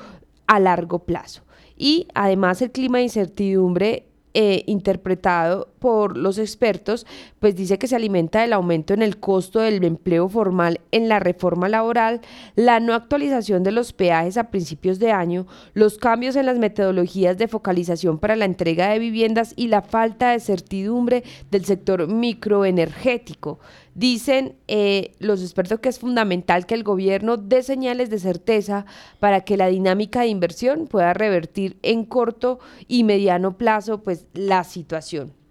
[0.47, 1.43] a largo plazo.
[1.77, 4.07] Y además el clima de incertidumbre
[4.39, 7.07] eh, interpretado por los expertos,
[7.39, 11.21] pues dice que se alimenta del aumento en el costo del empleo formal en la
[11.21, 12.23] reforma laboral,
[12.57, 17.39] la no actualización de los peajes a principios de año, los cambios en las metodologías
[17.39, 21.23] de focalización para la entrega de viviendas y la falta de certidumbre
[21.53, 23.61] del sector microenergético.
[23.95, 28.87] Dicen eh, los expertos que es fundamental que el gobierno dé señales de certeza
[29.21, 34.65] para que la dinámica de inversión pueda revertir en corto y mediano plazo pues la
[34.65, 35.46] situación.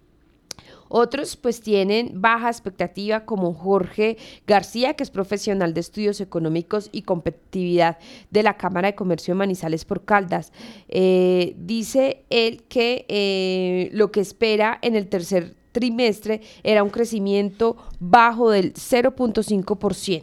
[0.88, 7.02] Otros pues tienen baja expectativa como Jorge García, que es profesional de estudios económicos y
[7.02, 7.98] competitividad
[8.30, 10.52] de la Cámara de Comercio de Manizales por Caldas.
[10.88, 17.76] Eh, dice él que eh, lo que espera en el tercer trimestre era un crecimiento
[17.98, 20.22] bajo del 0.5%.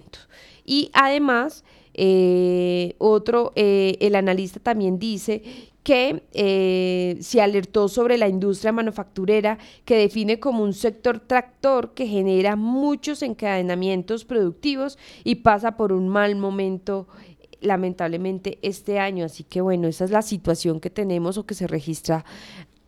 [0.66, 5.44] Y además, eh, otro, el analista también dice
[5.84, 12.08] que eh, se alertó sobre la industria manufacturera que define como un sector tractor que
[12.08, 17.08] genera muchos encadenamientos productivos y pasa por un mal momento
[17.60, 19.26] lamentablemente este año.
[19.26, 22.24] Así que bueno, esa es la situación que tenemos o que se registra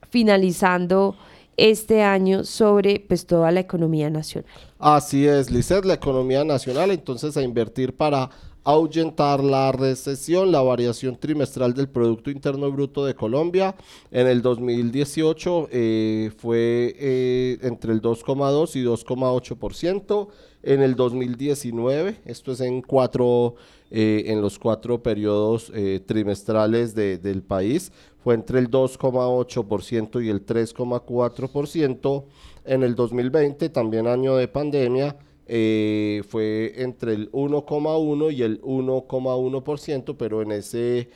[0.10, 1.16] finalizando
[1.58, 4.50] este año sobre pues toda la economía nacional.
[4.80, 8.30] Así es, Lizeth, la economía nacional, entonces a invertir para
[8.66, 13.76] ahuyentar la recesión, la variación trimestral del Producto Interno Bruto de Colombia
[14.10, 20.28] en el 2018 eh, fue eh, entre el 2,2 y 2,8%.
[20.64, 23.54] En el 2019, esto es en cuatro,
[23.92, 25.72] eh, en los cuatro periodos
[26.08, 27.92] trimestrales del país,
[28.24, 32.24] fue entre el 2,8% y el 3,4%.
[32.66, 35.16] En el 2020, también año de pandemia,
[35.48, 41.10] eh, fue entre el 1,1 y el 1,1%, pero en ese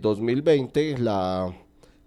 [0.00, 1.54] 2020 eh, la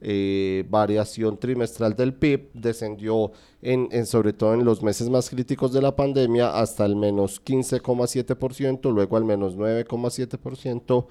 [0.03, 5.81] eh, variación trimestral del PIB descendió en, sobre todo en los meses más críticos de
[5.83, 11.05] la pandemia hasta el menos 15,7%, luego al menos 9,7%,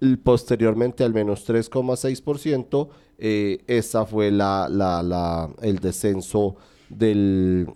[0.00, 2.88] y posteriormente al menos 3,6%.
[3.18, 6.54] Eh, esa fue la, el descenso
[6.88, 7.66] del,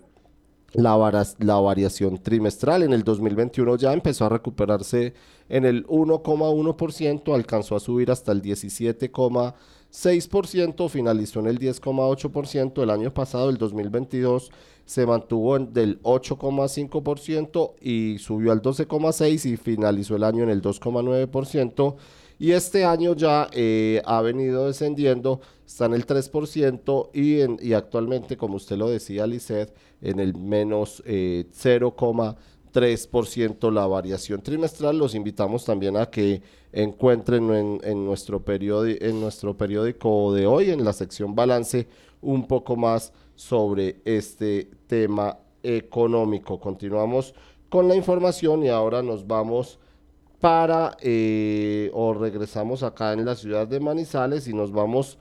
[0.77, 2.83] la, la, variación trimestral.
[2.83, 5.13] En el 2021 ya empezó a recuperarse
[5.49, 9.53] en el 1,1%, alcanzó a subir hasta el 17,5%.
[9.89, 14.51] 6%, finalizó en el 10,8%, el año pasado, el 2022,
[14.85, 20.61] se mantuvo en del 8,5% y subió al 12,6% y finalizó el año en el
[20.61, 21.95] 2,9%.
[22.39, 27.73] Y este año ya eh, ha venido descendiendo, está en el 3% y, en, y
[27.73, 32.35] actualmente, como usted lo decía, Lisset, en el menos eh, 0,3%.
[32.77, 34.97] 3% la variación trimestral.
[34.97, 40.93] Los invitamos también a que encuentren en, nuestro en nuestro periódico de hoy, en la
[40.93, 41.87] sección balance,
[42.21, 46.59] un poco más sobre este tema económico.
[46.59, 47.33] Continuamos
[47.69, 49.79] con la información y ahora nos vamos
[50.39, 55.17] para, eh, o regresamos acá en la ciudad de Manizales y nos vamos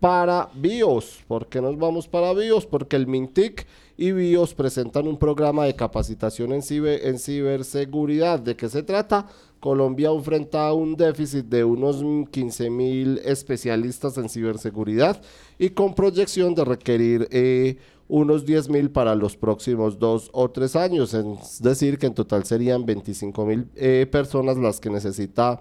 [0.00, 1.24] para BIOS.
[1.26, 2.66] ¿Por qué nos vamos para BIOS?
[2.66, 8.38] Porque el MINTIC y BIOS presentan un programa de capacitación en, en ciberseguridad.
[8.40, 9.26] ¿De qué se trata?
[9.60, 15.22] Colombia enfrenta un déficit de unos 15 mil especialistas en ciberseguridad
[15.58, 20.76] y con proyección de requerir eh, unos 10 mil para los próximos dos o tres
[20.76, 21.14] años.
[21.14, 25.60] Es decir, que en total serían 25 mil eh, personas las que necesita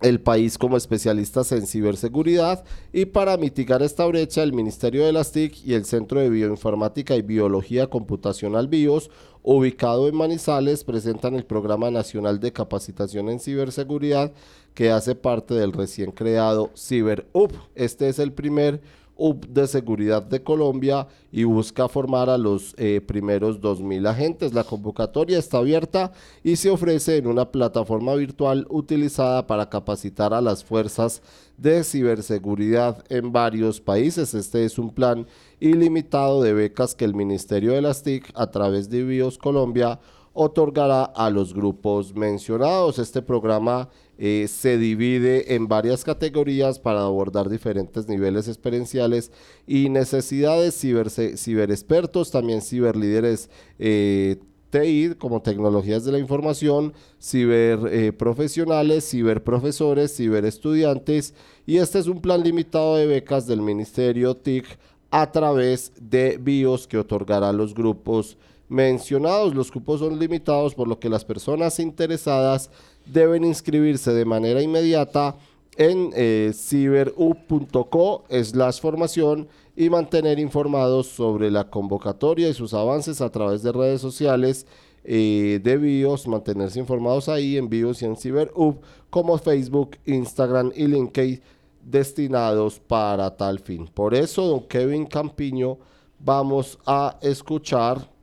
[0.00, 5.32] el país como especialistas en ciberseguridad y para mitigar esta brecha el Ministerio de las
[5.32, 9.10] TIC y el Centro de Bioinformática y Biología Computacional BIOS
[9.42, 14.32] ubicado en Manizales presentan el Programa Nacional de Capacitación en Ciberseguridad
[14.74, 17.52] que hace parte del recién creado CiberUP.
[17.74, 18.82] Este es el primer
[19.16, 24.54] de Seguridad de Colombia y busca formar a los eh, primeros 2.000 agentes.
[24.54, 30.40] La convocatoria está abierta y se ofrece en una plataforma virtual utilizada para capacitar a
[30.40, 31.22] las fuerzas
[31.56, 34.34] de ciberseguridad en varios países.
[34.34, 35.26] Este es un plan
[35.60, 40.00] ilimitado de becas que el Ministerio de las TIC a través de BIOS Colombia
[40.34, 42.98] otorgará a los grupos mencionados.
[42.98, 49.32] Este programa eh, se divide en varias categorías para abordar diferentes niveles experienciales
[49.66, 54.36] y necesidades, ciber, ciberexpertos, también ciberlíderes eh,
[54.70, 62.42] TI, como tecnologías de la información, ciberprofesionales, eh, ciberprofesores, ciberestudiantes, y este es un plan
[62.42, 64.66] limitado de becas del Ministerio TIC
[65.12, 68.36] a través de BIOS que otorgará a los grupos
[68.74, 69.54] mencionados.
[69.54, 72.70] Los cupos son limitados, por lo que las personas interesadas
[73.06, 75.36] deben inscribirse de manera inmediata
[75.76, 83.30] en eh, ciberu.co slash formación y mantener informados sobre la convocatoria y sus avances a
[83.30, 84.66] través de redes sociales
[85.04, 90.86] eh, de BIOS, mantenerse informados ahí en BIOS y en CiberUp como Facebook, Instagram y
[90.86, 91.40] LinkedIn
[91.84, 93.86] destinados para tal fin.
[93.92, 95.78] Por eso, don Kevin Campiño,
[96.18, 98.13] vamos a escuchar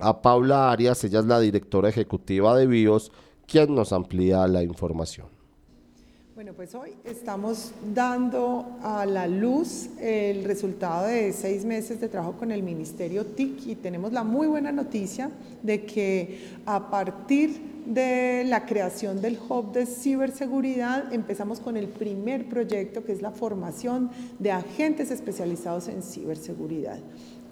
[0.00, 3.12] a Paula Arias, ella es la directora ejecutiva de BIOS,
[3.46, 5.26] quien nos amplía la información.
[6.34, 12.38] Bueno, pues hoy estamos dando a la luz el resultado de seis meses de trabajo
[12.38, 15.30] con el Ministerio TIC y tenemos la muy buena noticia
[15.62, 22.48] de que a partir de la creación del Hub de Ciberseguridad empezamos con el primer
[22.48, 27.00] proyecto que es la formación de agentes especializados en ciberseguridad.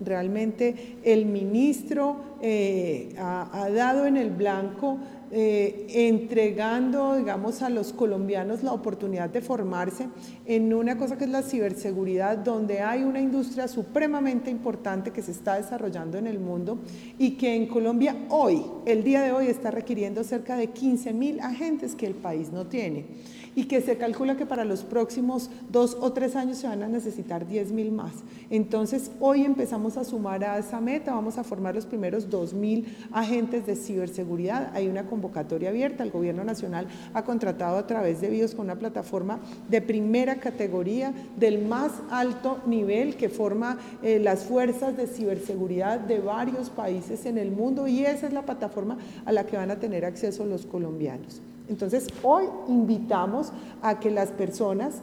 [0.01, 4.99] Realmente el ministro eh, ha, dado en el blanco
[5.31, 10.09] eh, entregando, digamos, a los colombianos la oportunidad de formarse
[10.47, 15.33] en una cosa que es la ciberseguridad, donde hay una industria supremamente importante que se
[15.33, 16.79] está desarrollando en el mundo
[17.19, 21.41] y que en Colombia hoy, el día de hoy, está requiriendo cerca de 15 mil
[21.41, 23.07] agentes que el país no tiene
[23.55, 26.89] y que se calcula que para los próximos dos o tres años se van a
[26.89, 28.13] necesitar 10 mil más.
[28.51, 32.97] Entonces, hoy empezamos a sumar a esa meta, vamos a formar los primeros 2 mil
[33.13, 34.71] agentes de ciberseguridad.
[34.75, 38.79] Hay una convocatoria abierta, el Gobierno Nacional ha contratado a través de BIOS con una
[38.79, 46.01] plataforma de primera categoría, del más alto nivel que forma eh, las fuerzas de ciberseguridad
[46.01, 49.71] de varios países en el mundo y esa es la plataforma a la que van
[49.71, 51.41] a tener acceso los colombianos.
[51.69, 53.53] Entonces, hoy invitamos
[53.83, 55.03] a que las personas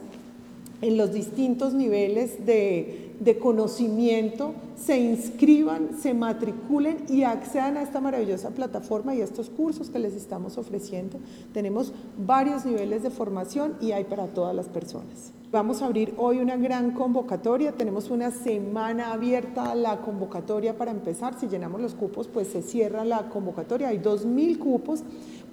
[0.82, 8.02] en los distintos niveles de, de, conocimiento se inscriban, se matriculen y accedan a esta
[8.02, 11.18] maravillosa plataforma y a estos cursos que les estamos ofreciendo.
[11.54, 15.32] Tenemos varios niveles de formación y hay para todas las personas.
[15.52, 21.40] Vamos a abrir hoy una gran convocatoria, tenemos una semana abierta la convocatoria para empezar,
[21.40, 25.04] si llenamos los cupos pues se cierra la convocatoria, hay 2.000 cupos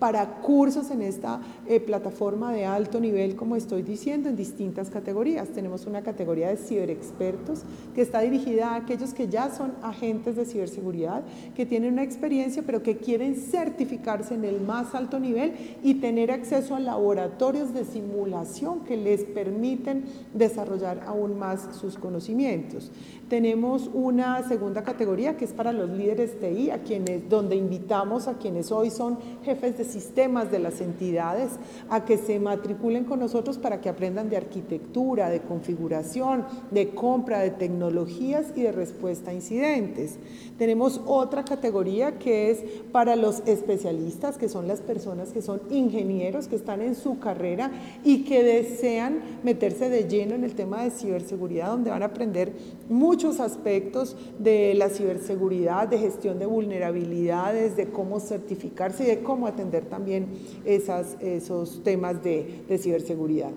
[0.02, 5.50] para cursos en esta eh, plataforma de alto nivel, como estoy diciendo, en distintas categorías.
[5.50, 7.60] Tenemos una categoría de ciberexpertos
[7.94, 11.22] que está dirigida a aquellos que ya son agentes de ciberseguridad,
[11.54, 15.52] que tienen una experiencia, pero que quieren certificarse en el más alto nivel
[15.84, 22.90] y tener acceso a laboratorios de simulación que les permiten desarrollar aún más sus conocimientos.
[23.32, 28.34] Tenemos una segunda categoría que es para los líderes TI, a quienes, donde invitamos a
[28.34, 31.52] quienes hoy son jefes de sistemas de las entidades
[31.88, 37.38] a que se matriculen con nosotros para que aprendan de arquitectura, de configuración, de compra,
[37.38, 40.18] de tecnologías y de respuesta a incidentes.
[40.58, 42.58] Tenemos otra categoría que es
[42.92, 47.70] para los especialistas, que son las personas que son ingenieros, que están en su carrera
[48.04, 52.52] y que desean meterse de lleno en el tema de ciberseguridad, donde van a aprender
[53.22, 59.46] muchos aspectos de la ciberseguridad, de gestión de vulnerabilidades, de cómo certificarse y de cómo
[59.46, 60.26] atender también
[60.64, 63.50] esos temas de ciberseguridad.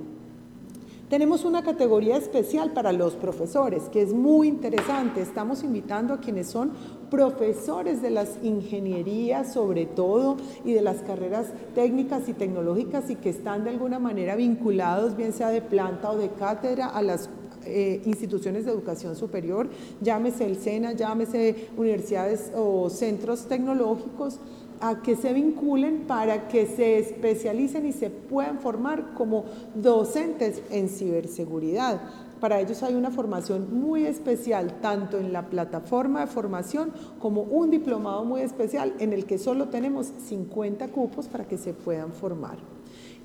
[1.09, 5.21] Tenemos una categoría especial para los profesores, que es muy interesante.
[5.21, 6.71] Estamos invitando a quienes son
[7.09, 13.29] profesores de las ingenierías, sobre todo, y de las carreras técnicas y tecnológicas, y que
[13.29, 17.29] están de alguna manera vinculados, bien sea de planta o de cátedra, a las
[17.65, 19.69] eh, instituciones de educación superior,
[20.01, 24.39] llámese el SENA, llámese universidades o centros tecnológicos
[24.81, 30.89] a que se vinculen para que se especialicen y se puedan formar como docentes en
[30.89, 32.01] ciberseguridad.
[32.39, 37.71] Para ellos hay una formación muy especial, tanto en la plataforma de formación como un
[37.71, 42.57] diplomado muy especial en el que solo tenemos 50 cupos para que se puedan formar.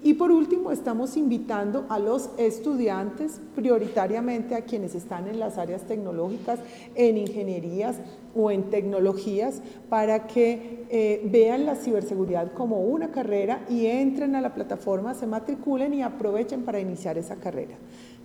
[0.03, 5.83] Y por último, estamos invitando a los estudiantes, prioritariamente a quienes están en las áreas
[5.83, 6.59] tecnológicas,
[6.95, 7.97] en ingenierías
[8.35, 14.41] o en tecnologías, para que eh, vean la ciberseguridad como una carrera y entren a
[14.41, 17.77] la plataforma, se matriculen y aprovechen para iniciar esa carrera.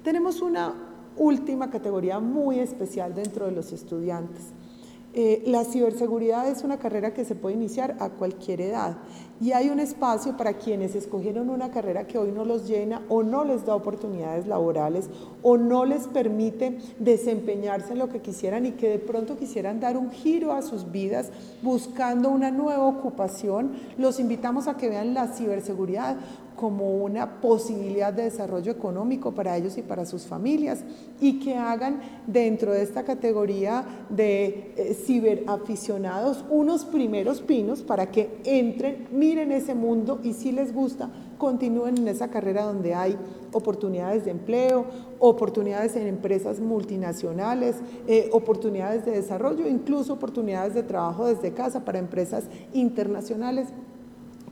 [0.01, 0.73] Tenemos una
[1.17, 4.53] última categoría muy especial dentro de los estudiantes
[5.17, 8.97] eh, la ciberseguridad es una carrera que se puede iniciar a cualquier edad
[9.39, 13.23] y hay un espacio para quienes escogieron una carrera que hoy no los llena o
[13.23, 15.09] no les da oportunidades laborales
[15.41, 19.97] o no les permite desempeñarse en lo que quisieran y que de pronto quisieran dar
[19.97, 23.73] un giro a sus vidas buscando una nueva ocupación.
[23.97, 26.17] Los invitamos a que vean la ciberseguridad
[26.55, 30.83] como una posibilidad de desarrollo económico para ellos y para sus familias
[31.19, 38.29] y que hagan dentro de esta categoría de eh, ciberaficionados unos primeros pinos para que
[38.43, 43.17] entren, miren ese mundo y si les gusta, continúen en esa carrera donde hay
[43.51, 44.85] oportunidades de empleo,
[45.19, 47.77] oportunidades en empresas multinacionales,
[48.07, 53.67] eh, oportunidades de desarrollo, incluso oportunidades de trabajo desde casa para empresas internacionales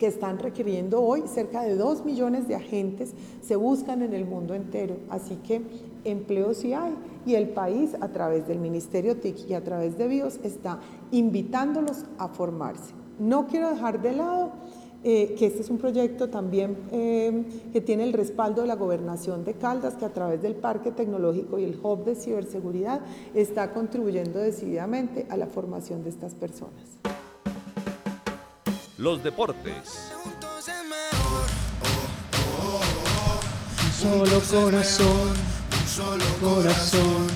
[0.04, 4.54] que están requiriendo hoy cerca de 2 millones de agentes, se buscan en el mundo
[4.54, 4.98] entero.
[5.10, 5.62] Así que
[6.04, 6.94] empleo sí hay
[7.26, 10.82] y el país a través del Ministerio TIC y a través de BIOS está
[11.12, 12.92] invitándolos a formarse.
[13.18, 14.52] No quiero dejar de lado
[15.06, 19.46] eh, que este es un proyecto también eh, que tiene el respaldo de la gobernación
[19.46, 23.00] de Caldas, que a través del Parque Tecnológico y el Hub de Ciberseguridad
[23.34, 27.00] está contribuyendo decididamente a la formación de estas personas
[28.98, 30.12] los deportes.
[33.86, 35.34] Un solo corazón,
[35.72, 37.28] un solo corazón.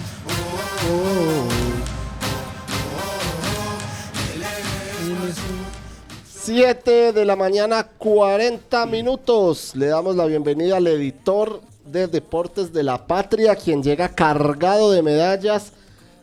[6.24, 9.76] Siete de la mañana, 40 minutos.
[9.76, 15.02] Le damos la bienvenida al editor de Deportes de la Patria, quien llega cargado de
[15.02, 15.74] medallas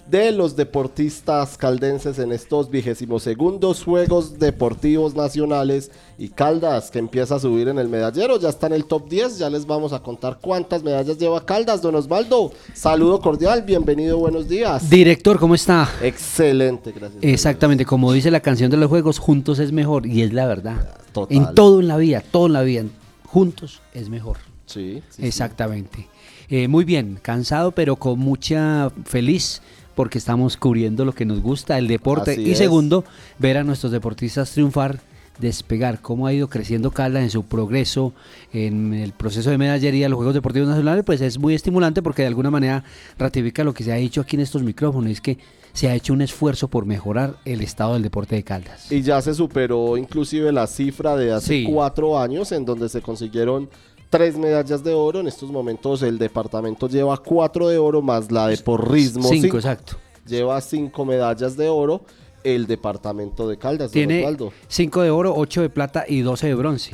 [0.06, 7.36] de los deportistas caldenses en estos vigésimos segundos Juegos Deportivos Nacionales y Caldas que empieza
[7.36, 10.00] a subir en el medallero, ya está en el top 10, ya les vamos a
[10.00, 14.90] contar cuántas medallas lleva Caldas, don Osvaldo, saludo cordial, bienvenido, buenos días.
[14.90, 15.88] Director, ¿cómo está?
[16.02, 17.22] Excelente, gracias.
[17.22, 20.98] Exactamente, como dice la canción de los Juegos, juntos es mejor y es la verdad.
[21.30, 22.84] En todo en la vida, todo en la vida,
[23.26, 24.36] juntos es mejor.
[24.66, 25.02] Sí.
[25.18, 26.08] Exactamente.
[26.48, 29.62] Eh, muy bien, cansado pero con mucha feliz
[29.94, 32.40] porque estamos cubriendo lo que nos gusta, el deporte.
[32.40, 33.04] y segundo,
[33.38, 35.00] ver a nuestros deportistas triunfar
[35.38, 38.12] despegar, cómo ha ido creciendo Caldas en su progreso
[38.52, 42.28] en el proceso de medallería los Juegos Deportivos Nacionales, pues es muy estimulante porque de
[42.28, 42.84] alguna manera
[43.18, 45.38] ratifica lo que se ha dicho aquí en estos micrófonos, es que
[45.72, 48.92] se ha hecho un esfuerzo por mejorar el estado del deporte de Caldas.
[48.92, 51.64] Y ya se superó inclusive la cifra de hace Sí.
[51.68, 53.68] cuatro años en donde se consiguieron
[54.14, 55.18] tres medallas de oro.
[55.18, 59.28] En estos momentos el departamento lleva cuatro de oro más la de porrismo.
[59.28, 59.96] Cinco, exacto.
[60.24, 62.02] Lleva cinco medallas de oro
[62.44, 63.90] el departamento de Caldas.
[63.90, 64.24] Tiene.
[64.68, 66.92] 5 de oro, 8 de plata y 12 de bronce.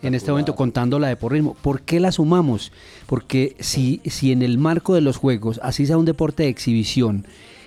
[0.00, 1.56] En este momento contando la de porrismo.
[1.60, 2.72] ¿Por qué la sumamos?
[3.06, 7.26] Porque si, si en el marco de los juegos, así sea un deporte de exhibición,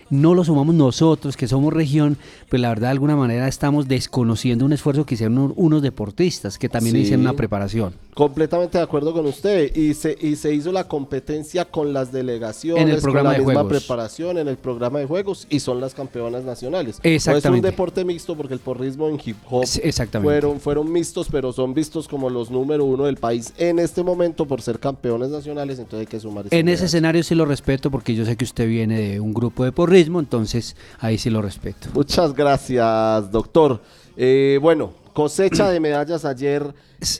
[0.10, 2.18] no lo sumamos nosotros, que somos región,
[2.50, 6.70] pues la verdad de alguna manera estamos desconociendo un esfuerzo que hicieron unos- deportistas que
[6.70, 7.02] también Sí.
[7.04, 7.94] hicieron una preparación.
[8.14, 9.76] Completamente de acuerdo con usted.
[9.76, 13.40] Y se, y se hizo la competencia con las delegaciones, En el programa con la
[13.40, 13.84] de misma juegos.
[13.84, 17.00] preparación en el programa de juegos y son las campeonas nacionales.
[17.04, 17.50] Exactamente.
[17.50, 20.32] No es un deporte mixto porque el porrismo en hip hop exactamente.
[20.32, 24.46] fueron, fueron mixtos, pero son vistos como los número uno del país en este momento
[24.46, 28.16] por ser campeones nacionales, entonces hay que sumar En ese escenario sí lo respeto porque
[28.16, 31.90] yo sé que usted viene de un grupo de porrismo, entonces ahí sí lo respeto.
[31.94, 33.82] Muchas gracias, doctor.
[34.18, 36.74] Eh, bueno, cosecha de medallas ayer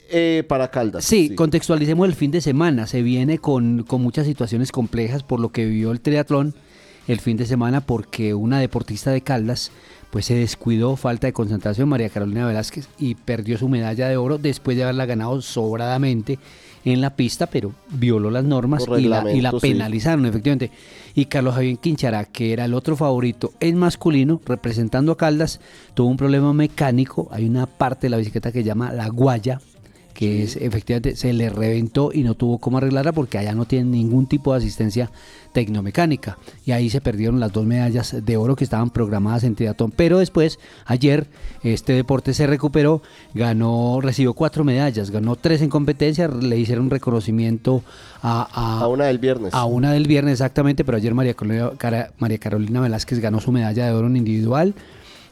[0.10, 1.06] eh, para Caldas.
[1.06, 2.88] Sí, contextualicemos el fin de semana.
[2.88, 6.56] Se viene con, con muchas situaciones complejas por lo que vivió el triatlón
[7.08, 9.72] el fin de semana porque una deportista de Caldas
[10.16, 14.38] pues se descuidó, falta de concentración, María Carolina Velázquez, y perdió su medalla de oro
[14.38, 16.40] después de haberla ganado sobradamente
[16.86, 19.68] en la pista, pero violó las normas y la, y la reglamento, sí.
[19.74, 20.72] penalizaron, efectivamente.
[21.16, 25.60] Y Carlos Javier Quinchará, que era el otro favorito en masculino, representando a Caldas,
[25.96, 27.28] tuvo un problema mecánico.
[27.30, 29.60] Hay una parte de la bicicleta que se llama la guaya,
[30.16, 33.92] que es efectivamente se le reventó y no tuvo cómo arreglarla porque allá no tienen
[33.92, 35.12] ningún tipo de asistencia
[35.52, 36.38] tecnomecánica.
[36.66, 39.92] Y ahí se perdieron las dos medallas de oro que estaban programadas en triatlón.
[39.92, 41.28] Pero después, ayer,
[41.64, 43.02] este deporte se recuperó,
[43.34, 47.84] ganó, recibió cuatro medallas, ganó tres en competencia, le hicieron reconocimiento
[48.22, 49.54] a, a, A una del viernes.
[49.54, 53.86] a una del viernes exactamente, pero ayer María Carolina, María Carolina Velázquez ganó su medalla
[53.86, 54.74] de oro en individual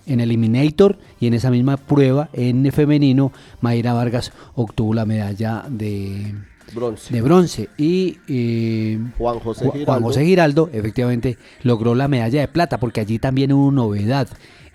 [0.06, 3.32] en Eliminator y en esa misma prueba en femenino
[3.62, 6.34] Mayra Vargas obtuvo la medalla de
[6.74, 7.14] Bronce.
[7.14, 9.40] de bronce y eh, Juan.
[9.40, 14.28] José Giraldo efectivamente logró la medalla de plata porque allí también hubo novedad.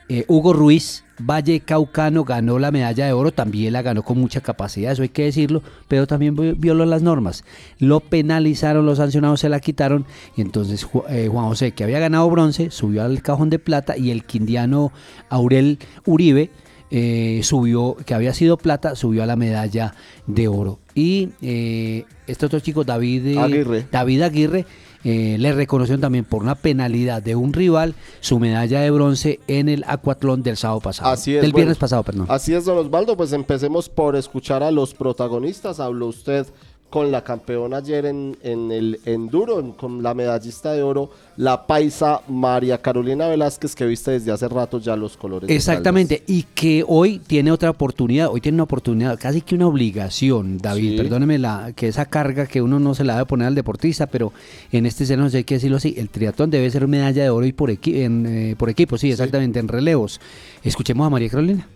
[0.09, 4.41] Eh, Hugo Ruiz, Valle Caucano, ganó la medalla de oro, también la ganó con mucha
[4.41, 7.45] capacidad, eso hay que decirlo, pero también vi- violó las normas.
[7.79, 10.05] Lo penalizaron, los sancionados se la quitaron
[10.37, 14.11] y entonces eh, Juan José, que había ganado bronce, subió al cajón de plata y
[14.11, 14.93] el quindiano
[15.29, 16.51] Aurel Uribe
[16.91, 19.95] eh, subió, que había sido plata, subió a la medalla
[20.27, 20.79] de oro.
[20.95, 23.87] Y eh, este otro chico, David eh, Aguirre.
[23.93, 24.64] David Aguirre,
[25.05, 29.68] eh, le reconocieron también por una penalidad de un rival su medalla de bronce en
[29.68, 31.11] el acuatlón del sábado pasado.
[31.11, 31.42] Así es.
[31.42, 32.26] Del bueno, viernes pasado, perdón.
[32.28, 33.16] Así es, don Osvaldo.
[33.16, 35.80] Pues empecemos por escuchar a los protagonistas.
[35.80, 36.46] Habló usted
[36.91, 41.66] con la campeona ayer en, en el enduro, en- con la medallista de oro, la
[41.66, 45.51] paisa María Carolina Velázquez, que viste desde hace rato ya los colores.
[45.51, 50.57] Exactamente, y que hoy tiene otra oportunidad, hoy tiene una oportunidad, casi que una obligación,
[50.57, 50.97] David, Sí.
[50.97, 54.32] perdóneme la, que esa carga que uno no se la debe poner al deportista, pero
[54.72, 57.53] en este seno hay que decirlo así, el triatlón debe ser medalla de oro y
[57.53, 60.20] por, equi- en, eh, por equipo, sí, exactamente, en relevos.
[60.64, 61.68] Escuchemos a María Carolina.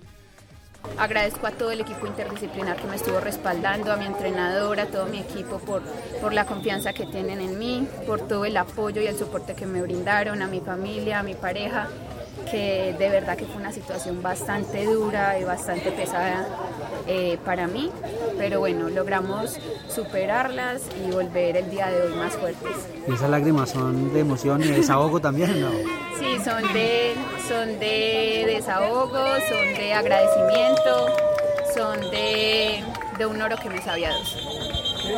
[0.98, 5.06] Agradezco a todo el equipo interdisciplinar que me estuvo respaldando, a mi entrenador, a todo
[5.06, 5.82] mi equipo por,
[6.20, 9.66] por la confianza que tienen en mí, por todo el apoyo y el soporte que
[9.66, 11.88] me brindaron, a mi familia, a mi pareja,
[12.50, 16.46] que de verdad que fue una situación bastante dura y bastante pesada
[17.06, 17.90] eh, para mí,
[18.38, 19.58] pero bueno, logramos
[19.88, 22.76] superarlas y volver el día de hoy más fuertes.
[23.06, 25.60] ¿Y esas lágrimas son de emoción y desahogo también?
[25.60, 25.70] No.
[26.22, 27.14] Sí, son de,
[27.48, 31.06] son de desahogo, son de agradecimiento,
[31.74, 32.84] son de,
[33.18, 34.12] de un oro que me sabía.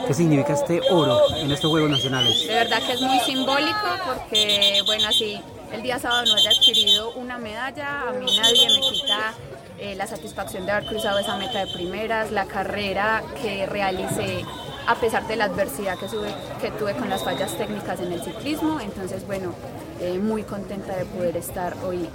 [0.07, 2.47] ¿Qué significa este oro en estos Juegos Nacionales?
[2.47, 5.43] De verdad que es muy simbólico porque, bueno, así
[5.75, 9.35] el día sábado no haya adquirido una medalla, a mí nadie me quita
[9.79, 14.45] eh, la satisfacción de haber cruzado esa meta de primeras, la carrera que realicé
[14.87, 18.23] a pesar de la adversidad que, sube- que tuve con las fallas técnicas en el
[18.23, 18.79] ciclismo.
[18.81, 19.55] Entonces, bueno,
[20.01, 22.07] eh, muy contenta de poder estar hoy,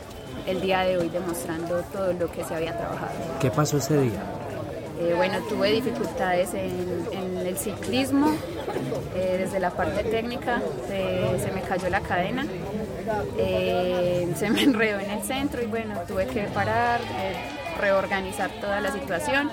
[0.46, 3.12] el día de hoy, demostrando todo lo que se había trabajado.
[3.42, 4.22] ¿Qué pasó ese día?
[5.02, 8.36] Eh, bueno, tuve dificultades en, en el ciclismo,
[9.16, 12.46] eh, desde la parte técnica, se, se me cayó la cadena,
[13.38, 17.36] eh, se me enredó en el centro y bueno, tuve que parar, eh,
[17.80, 19.50] reorganizar toda la situación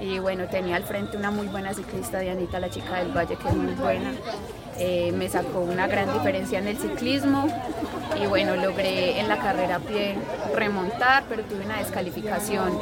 [0.00, 3.48] y bueno, tenía al frente una muy buena ciclista, Dianita, la chica del Valle, que
[3.48, 4.12] es muy buena.
[4.78, 7.48] eh, me sacó una gran diferencia en el ciclismo
[8.20, 10.14] y bueno, logré en la carrera a pie
[10.54, 12.78] remontar, pero tuve una descalificación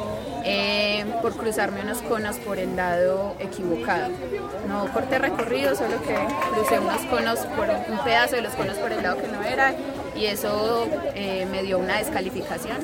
[1.21, 4.07] por cruzarme unos conos por el lado equivocado.
[4.67, 6.15] No corté recorrido, solo que
[6.53, 9.75] crucé unos conos por un pedazo de los conos por el lado que no era
[10.19, 12.77] y eso eh, me dio una descalificación.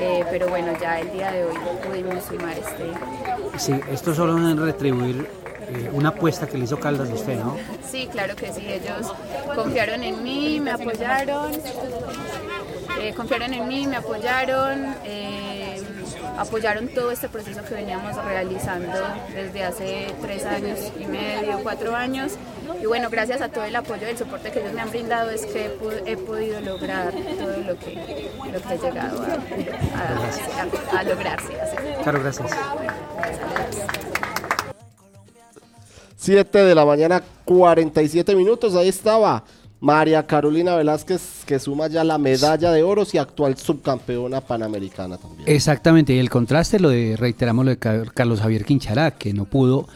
[0.00, 1.54] Eh, pero bueno, ya el día de hoy
[1.86, 3.58] pudimos sumar este.
[3.58, 5.28] Sí, esto solo es retribuir
[5.68, 7.56] eh, una apuesta que le hizo Caldas a usted, ¿no?
[7.86, 9.12] Sí, claro que sí, ellos
[9.54, 11.52] confiaron en mí, me apoyaron,
[13.16, 14.94] confiaron en mí, me apoyaron,
[16.36, 18.92] apoyaron todo este proceso que veníamos realizando
[19.32, 22.32] desde hace tres años y medio, cuatro años.
[22.82, 25.30] Y bueno, gracias a todo el apoyo y el soporte que ellos me han brindado
[25.30, 25.70] es que
[26.06, 29.26] he, podido lograr todo lo que, lo que he llegado a,
[30.00, 31.40] a- a- a lograr.
[31.40, 31.76] sí, así.
[32.02, 32.50] Claro, gracias.
[36.16, 38.74] 7 de la mañana, 47 minutos.
[38.76, 39.44] Ahí estaba
[39.84, 45.46] María Carolina Velázquez, que suma ya la medalla de oro y actual subcampeona panamericana también.
[45.46, 49.44] Exactamente, y el contraste lo de, reiteramos lo de Ca- Carlos Javier Quinchará, que no
[49.44, 49.86] pudo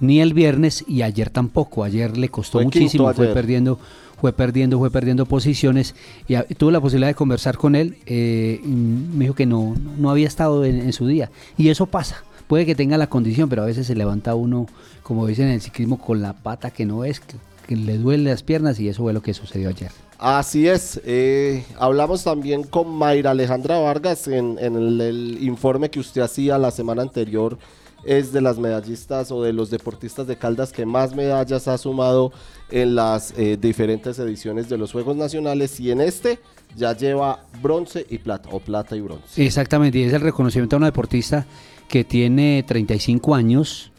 [0.00, 1.82] ni el viernes y ayer tampoco.
[1.82, 3.80] Ayer le costó Fue muchísimo, fue perdiendo,
[4.20, 5.94] fue perdiendo, fue perdiendo posiciones.
[6.28, 7.96] Y a- tuve la posibilidad de conversar con él.
[8.04, 11.30] eh, y me dijo que no, no había estado en, en su día.
[11.56, 12.22] Y eso pasa.
[12.48, 14.66] Puede que tenga la condición, pero a veces se levanta uno,
[15.02, 17.20] como dicen en el ciclismo, con la pata que no es,
[17.68, 19.90] que, le duele las piernas y eso fue lo que sucedió ayer.
[20.18, 26.00] Así es, eh, hablamos también con Mayra Alejandra Vargas en, en el, el informe que
[26.00, 27.56] usted hacía la semana anterior,
[28.04, 32.32] es de las medallistas o de los deportistas de Caldas que más medallas ha sumado
[32.70, 36.38] en las eh, diferentes ediciones de los Juegos Nacionales y en este
[36.76, 39.44] ya lleva bronce y plata, o plata y bronce.
[39.44, 41.46] Exactamente, y es el reconocimiento a una deportista
[41.88, 43.90] que tiene 35 años,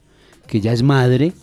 [0.47, 1.33] que ya es madre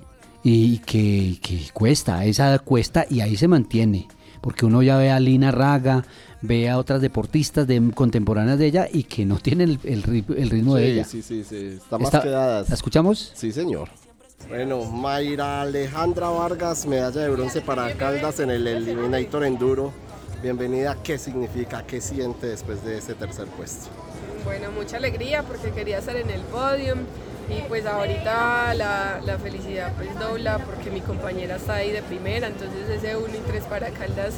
[0.48, 4.06] y que, que cuesta, esa cuesta y ahí se mantiene.
[4.40, 6.04] Porque uno ya ve a Lina Raga,
[6.40, 10.34] ve a otras deportistas de, contemporáneas de ella y que no tienen el, el ri-
[10.36, 11.04] el ritmo de ella.
[11.04, 12.68] sí, sí, sí, está más Está- quedadas.
[12.68, 13.32] ¿La escuchamos?
[13.34, 13.88] Sí, señor.
[14.48, 19.92] Bueno, Mayra Alejandra Vargas, medalla de bronce para Caldas en el Eliminator Enduro.
[20.42, 21.84] Bienvenida, ¿qué significa?
[21.84, 23.88] ¿Qué siente después de ese tercer puesto?
[24.44, 26.98] Bueno, mucha alegría porque quería estar en el podium
[27.48, 32.48] y pues ahorita la, la felicidad pues dobla porque mi compañera está ahí de primera,
[32.48, 34.34] entonces ese 1 y 3 para Caldas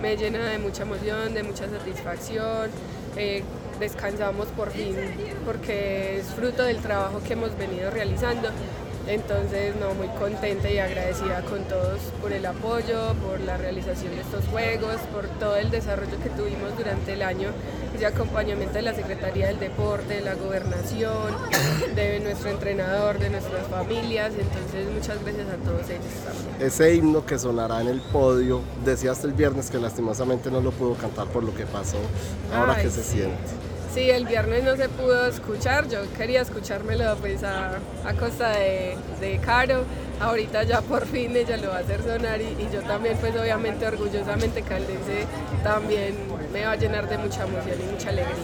[0.00, 2.70] me llena de mucha emoción, de mucha satisfacción.
[3.16, 3.42] Eh,
[3.78, 4.96] descansamos por fin
[5.44, 8.48] porque es fruto del trabajo que hemos venido realizando.
[9.08, 14.20] Entonces, no, muy contenta y agradecida con todos por el apoyo, por la realización de
[14.20, 17.50] estos juegos, por todo el desarrollo que tuvimos durante el año,
[17.94, 21.34] ese acompañamiento de la Secretaría del Deporte, de la Gobernación,
[21.94, 24.32] de nuestro entrenador, de nuestras familias.
[24.38, 26.56] Entonces, muchas gracias a todos ellos también.
[26.60, 30.94] Ese himno que sonará en el podio, decías el viernes que lastimosamente no lo pudo
[30.94, 31.98] cantar por lo que pasó.
[32.54, 33.10] Ahora Ay, que se sí.
[33.16, 33.36] siente.
[33.92, 38.96] Sí, el viernes no se pudo escuchar, yo quería escuchármelo pues a, a costa de,
[39.20, 39.84] de Caro,
[40.18, 43.36] ahorita ya por fin ella lo va a hacer sonar y, y yo también pues
[43.36, 45.26] obviamente orgullosamente caldense
[45.62, 46.14] también
[46.54, 48.34] me va a llenar de mucha emoción y mucha alegría.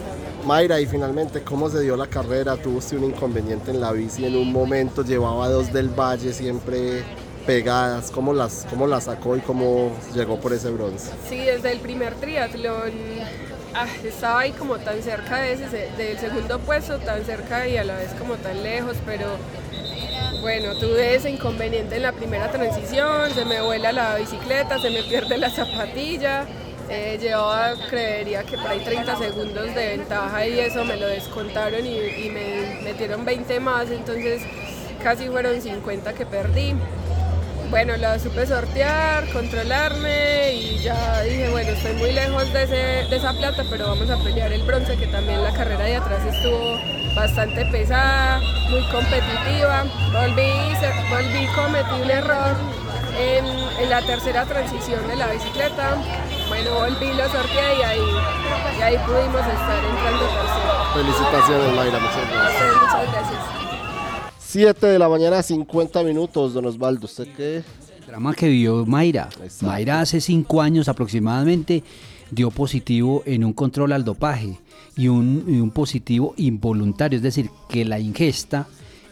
[0.44, 2.56] Mayra, y finalmente, ¿cómo se dio la carrera?
[2.56, 7.02] Tuviste un inconveniente en la bici en un momento, llevaba dos del Valle siempre
[7.46, 8.10] pegadas.
[8.10, 11.10] ¿Cómo las, cómo las sacó y cómo llegó por ese bronce?
[11.28, 12.92] Sí, desde el primer triatlón
[13.82, 17.76] ah, estaba ahí como tan cerca de ese, se- del segundo puesto, tan cerca y
[17.76, 19.26] a la vez como tan lejos, pero
[20.40, 25.02] bueno, tuve ese inconveniente en la primera transición, se me vuela la bicicleta, se me
[25.02, 26.44] pierde la zapatilla,
[26.88, 31.84] eh, llevaba, creería que por ahí 30 segundos de ventaja y eso me lo descontaron
[31.84, 34.42] y me metieron 20 más, entonces
[35.02, 36.74] casi fueron 50 que perdí.
[37.70, 43.16] Bueno, la supe sortear, controlarme y ya dije, bueno, estoy muy lejos de, ese- de
[43.16, 46.78] esa plata, pero vamos a pelear el bronce, que también la carrera de atrás estuvo
[47.14, 48.40] bastante pesada,
[48.70, 49.84] muy competitiva.
[50.12, 50.50] Volví,
[51.10, 52.56] volví, cometí un error
[53.20, 55.96] en, en la tercera transición de la bicicleta.
[56.48, 58.00] Bueno, volví, lo sorteé y ahí,
[58.78, 60.94] y ahí pudimos estar entrando tercero.
[60.94, 62.76] Felicitaciones, Mayra, muchas gracias.
[62.80, 63.57] muchas gracias.
[64.50, 67.04] 7 de la mañana, 50 minutos, don Osvaldo.
[67.04, 67.62] ¿Usted qué?
[68.06, 69.28] drama que vivió Mayra.
[69.60, 71.84] Mayra hace cinco años aproximadamente
[72.30, 74.58] dio positivo en un control al dopaje
[74.96, 78.66] y un, y un positivo involuntario, es decir, que la ingesta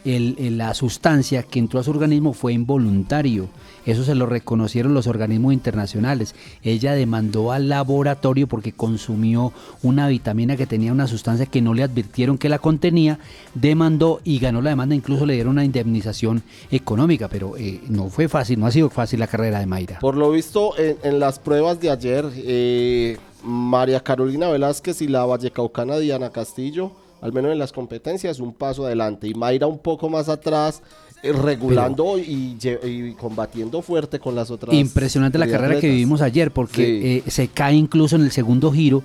[0.06, 3.48] la sustancia que entró a su organismo fue involuntario.
[3.84, 6.34] Eso se lo reconocieron los organismos internacionales.
[6.62, 9.52] Ella demandó al laboratorio porque consumió
[9.82, 13.18] una vitamina que tenía una sustancia que no le advirtieron que la contenía,
[13.54, 18.28] demandó y ganó la demanda, incluso le dieron una indemnización económica, pero eh, no fue
[18.28, 19.98] fácil, no ha sido fácil la carrera de Mayra.
[20.00, 25.24] Por lo visto, en, en las pruebas de ayer, eh, María Carolina Velázquez y la
[25.24, 29.26] vallecaucana Diana Castillo, al menos en las competencias, un paso adelante.
[29.28, 30.82] Y Mayra un poco más atrás,
[31.22, 34.74] eh, regulando y, y combatiendo fuerte con las otras.
[34.74, 37.22] Impresionante la carrera que vivimos ayer porque Sí.
[37.26, 39.02] eh, se cae incluso en el segundo giro.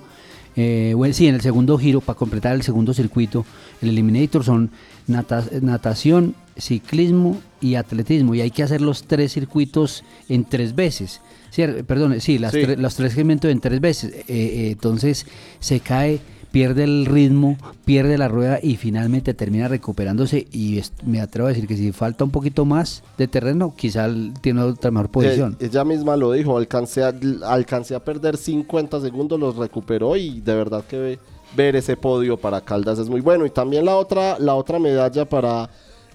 [0.54, 3.46] eh, bueno, sí, en el segundo giro para completar el segundo circuito.
[3.80, 4.70] El Eliminator son
[5.06, 8.34] nata- natación, ciclismo y atletismo.
[8.34, 11.22] Y hay que hacer los tres circuitos en tres veces.
[11.54, 12.58] Cier- perdón, sí, las Sí.
[12.58, 14.12] tre- los tres segmentos en tres veces.
[14.12, 15.24] Eh, eh, entonces
[15.58, 16.20] se cae,
[16.52, 20.46] pierde el ritmo, pierde la rueda y finalmente termina recuperándose.
[20.52, 24.08] Y me atrevo a decir que si falta un poquito más de terreno, quizá
[24.40, 25.56] tiene otra mejor posición.
[25.58, 27.12] Eh, ella misma lo dijo, alcancé a,
[27.46, 31.18] alcancé a perder 50 segundos, los recuperó y de verdad que ve-
[31.56, 33.44] ver ese podio para Caldas es muy bueno.
[33.46, 35.70] Y también la otra, la otra medalla para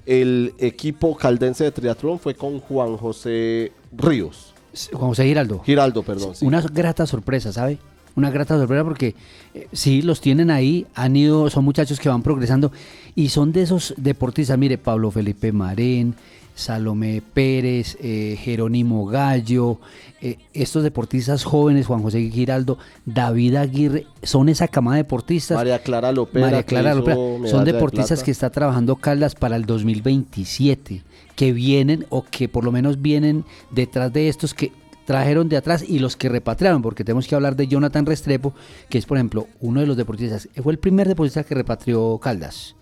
[0.06, 4.54] el equipo caldense de triatlón fue con Juan José Ríos.
[4.94, 5.60] Juan José Giraldo.
[5.66, 6.36] Giraldo, perdón.
[6.36, 6.46] sí.
[6.46, 7.80] Una grata sorpresa, ¿sabe?
[8.18, 9.14] Una grata sorpresa porque
[9.54, 12.72] eh, sí, los tienen ahí, han ido, son muchachos que van progresando
[13.14, 16.16] y son de esos deportistas, mire, Pablo Felipe Marén,
[16.56, 19.78] Salomé Pérez, eh, Jerónimo Gallo,
[20.20, 25.56] eh, estos deportistas jóvenes, Juan José Giraldo, David Aguirre, son esa camada de deportistas.
[25.56, 26.48] María Clara Lopera.
[26.48, 31.04] María Clara medalla son de deportistas que está trabajando Caldas para el 2027,
[31.36, 34.72] que vienen o que por lo menos vienen detrás de estos que
[35.08, 38.54] trajeron de atrás y los que repatriaron, porque tenemos que hablar de Jonathan Restrepo,
[38.90, 42.76] que es por ejemplo uno de los deportistas, fue el primer deportista que repatrió Caldas,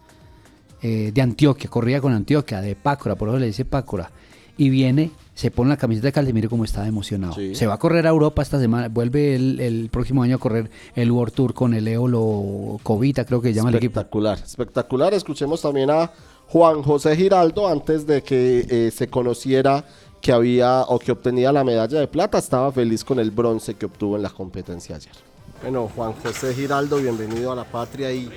[0.81, 4.09] eh, de Antioquia, corría con Antioquia, de Pácora, por eso le dice Pácora,
[4.57, 7.35] y viene, se pone la camiseta de Caldas y mire cómo está emocionado.
[7.53, 10.71] Se va a correr a Europa esta semana, vuelve el, el próximo año a correr
[10.95, 13.99] el World Tour con el Eolo Covita, creo que se llama el equipo.
[13.99, 15.13] Espectacular, espectacular.
[15.13, 16.11] Escuchemos también a
[16.47, 19.85] Juan José Giraldo antes de que eh, se conociera
[20.25, 22.39] que había o que obtenía la medalla de plata.
[22.39, 25.13] Estaba feliz con el bronce que obtuvo en la competencia ayer.
[25.61, 28.27] Bueno, Juan José Giraldo, bienvenido a la patria y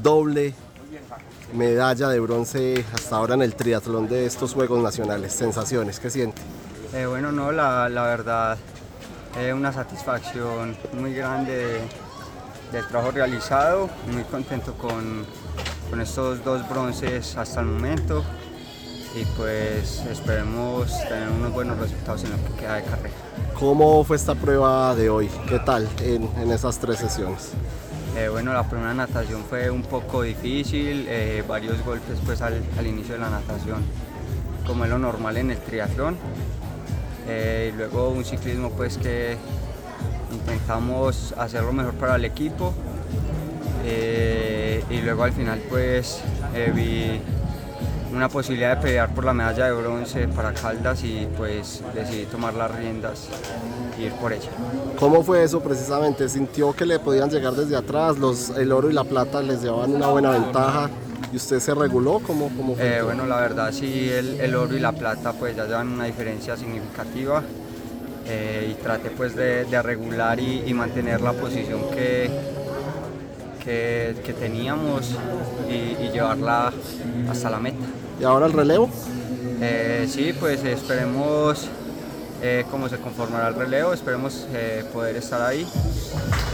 [0.00, 0.54] doble
[1.52, 5.32] medalla de bronce hasta ahora en el triatlón de estos Juegos Nacionales.
[5.32, 6.40] Sensaciones, ¿qué siente?
[6.94, 8.56] Eh, bueno, no, la, la verdad,
[9.36, 11.80] es una satisfacción muy grande de-
[12.70, 15.26] del trabajo realizado, muy contento con,
[15.90, 18.22] con estos dos bronces hasta el momento
[19.14, 23.14] y pues esperemos tener unos buenos resultados en lo que queda de carrera.
[23.58, 25.28] ¿Cómo fue esta prueba de hoy?
[25.48, 27.50] ¿Qué tal en, en esas tres sesiones?
[28.16, 32.86] Eh, bueno, la primera natación fue un poco difícil, eh, varios golpes pues al, al
[32.86, 33.82] inicio de la natación,
[34.66, 36.16] como es lo normal en el triatlón.
[37.28, 39.36] Eh, y luego un ciclismo pues que
[40.32, 42.72] intentamos hacerlo mejor para el equipo.
[43.84, 46.20] Eh, y luego al final pues
[46.74, 47.20] vi
[48.12, 52.54] una posibilidad de pelear por la medalla de bronce para Caldas y pues decidí tomar
[52.54, 53.28] las riendas
[53.98, 54.50] e ir por ella.
[54.98, 56.28] ¿Cómo fue eso precisamente?
[56.28, 58.18] ¿Sintió que le podían llegar desde atrás?
[58.18, 60.90] Los, el oro y la plata les llevaban una buena ventaja
[61.32, 62.20] y usted se reguló.
[62.20, 62.98] ¿Cómo, cómo fue?
[62.98, 66.04] Eh, bueno, la verdad sí, el, el oro y la plata pues ya llevan una
[66.04, 67.42] diferencia significativa
[68.26, 72.28] eh, y traté pues de, de regular y, y mantener la posición que,
[73.62, 75.14] que, que teníamos
[75.68, 76.72] y, y llevarla
[77.30, 77.86] hasta la meta.
[78.20, 78.90] ¿Y ahora el relevo?
[79.62, 81.68] Eh, sí, pues esperemos
[82.42, 85.66] eh, cómo se conformará el relevo, esperemos eh, poder estar ahí,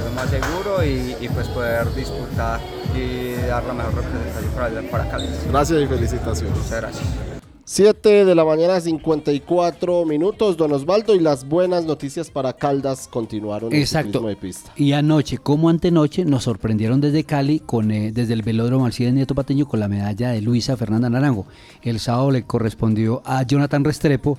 [0.04, 2.60] lo más seguro y, y, pues poder disputar
[2.94, 5.28] y dar la mejor representación para, para Cali.
[5.50, 6.56] Gracias y felicitaciones.
[6.56, 7.35] Muchas gracias.
[7.68, 13.70] 7 de la mañana, 54 minutos, don Osvaldo, y las buenas noticias para Caldas continuaron
[13.72, 14.20] en el Exacto.
[14.20, 14.70] de pista.
[14.76, 19.34] Y anoche, como antenoche, nos sorprendieron desde Cali, con, eh, desde el velódromo Alcides Nieto
[19.34, 21.44] Pateño, con la medalla de Luisa Fernanda Naranjo.
[21.82, 24.38] El sábado le correspondió a Jonathan Restrepo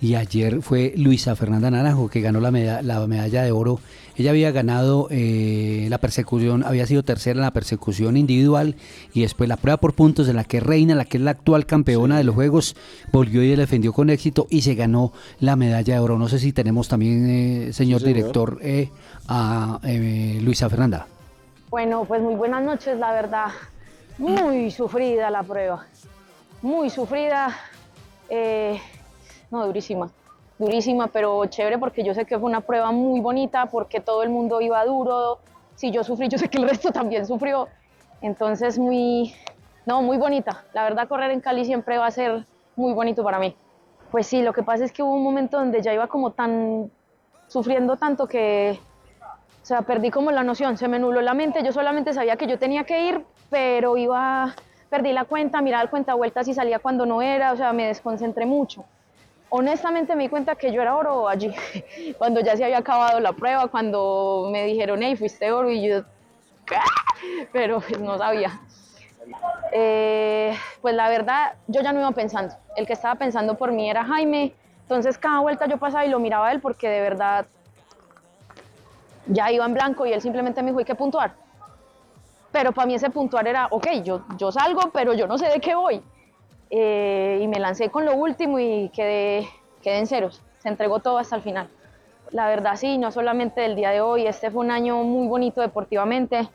[0.00, 3.80] y ayer fue Luisa Fernanda Naranjo que ganó la, meda- la medalla de oro.
[4.16, 8.76] Ella había ganado eh, la persecución, había sido tercera en la persecución individual
[9.14, 11.64] y después la prueba por puntos en la que reina, la que es la actual
[11.66, 12.76] campeona de los Juegos,
[13.10, 16.18] volvió y defendió con éxito y se ganó la medalla de oro.
[16.18, 18.16] No sé si tenemos también, eh, señor, Sí, señor.
[18.16, 18.90] director, eh,
[19.28, 21.06] a eh, Luisa Fernanda.
[21.70, 23.48] Bueno, pues muy buenas noches, la verdad.
[24.18, 25.86] Muy sufrida la prueba.
[26.60, 27.56] Muy sufrida.
[28.28, 28.78] eh,
[29.50, 30.10] no, durísima.
[30.58, 34.30] Durísima, pero chévere porque yo sé que fue una prueba muy bonita, porque todo el
[34.30, 35.38] mundo iba duro.
[35.74, 37.68] Si yo sufrí, yo sé que el resto también sufrió.
[38.20, 39.34] Entonces, muy,
[39.86, 40.64] no, muy bonita.
[40.72, 42.46] La verdad, correr en Cali siempre va a ser
[42.76, 43.56] muy bonito para mí.
[44.10, 46.90] Pues sí, lo que pasa es que hubo un momento donde ya iba como tan
[47.48, 48.78] sufriendo tanto que,
[49.62, 51.62] o sea, perdí como la noción, se me nubló la mente.
[51.64, 54.54] Yo solamente sabía que yo tenía que ir, pero iba,
[54.90, 57.86] perdí la cuenta, miraba el cuenta vueltas y salía cuando no era, o sea, me
[57.86, 58.84] desconcentré mucho.
[59.54, 61.54] Honestamente me di cuenta que yo era oro allí,
[62.18, 66.04] cuando ya se había acabado la prueba, cuando me dijeron, hey, fuiste oro, y yo.
[67.52, 68.58] Pero pues no sabía.
[69.72, 72.54] Eh, pues la verdad, yo ya no iba pensando.
[72.76, 74.54] El que estaba pensando por mí era Jaime.
[74.80, 77.44] Entonces cada vuelta yo pasaba y lo miraba a él porque de verdad
[79.26, 81.34] ya iba en blanco y él simplemente me dijo, hay que puntuar.
[82.52, 85.60] Pero para mí ese puntuar era, ok, yo, yo salgo, pero yo no sé de
[85.60, 86.02] qué voy.
[86.74, 89.46] Eh, y me lancé con lo último y quedé,
[89.82, 90.42] quedé en ceros.
[90.58, 91.68] Se entregó todo hasta el final.
[92.30, 95.60] La verdad sí, no solamente el día de hoy, este fue un año muy bonito
[95.60, 96.48] deportivamente.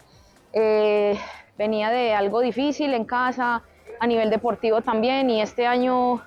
[0.54, 1.16] Eh,
[1.56, 3.62] venía de algo difícil en casa,
[4.00, 6.20] a nivel deportivo también, y este año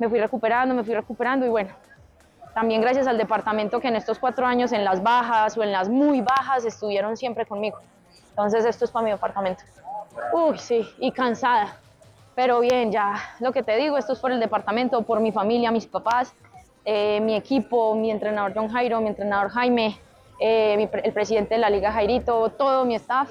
[0.00, 1.70] me fui recuperando, me fui recuperando, y bueno,
[2.52, 5.88] también gracias al departamento que en estos cuatro años, en las bajas o en las
[5.88, 7.78] muy bajas, estuvieron siempre conmigo.
[8.30, 9.62] Entonces esto es para mi departamento.
[10.32, 11.78] Uy, sí, y cansada,
[12.40, 15.70] pero bien, ya lo que te digo, esto es por el departamento, por mi familia,
[15.70, 16.32] mis papás,
[16.86, 19.98] eh, mi equipo, mi entrenador John Jairo, mi entrenador Jaime,
[20.40, 23.28] eh, mi, el presidente de la liga Jairito, todo mi staff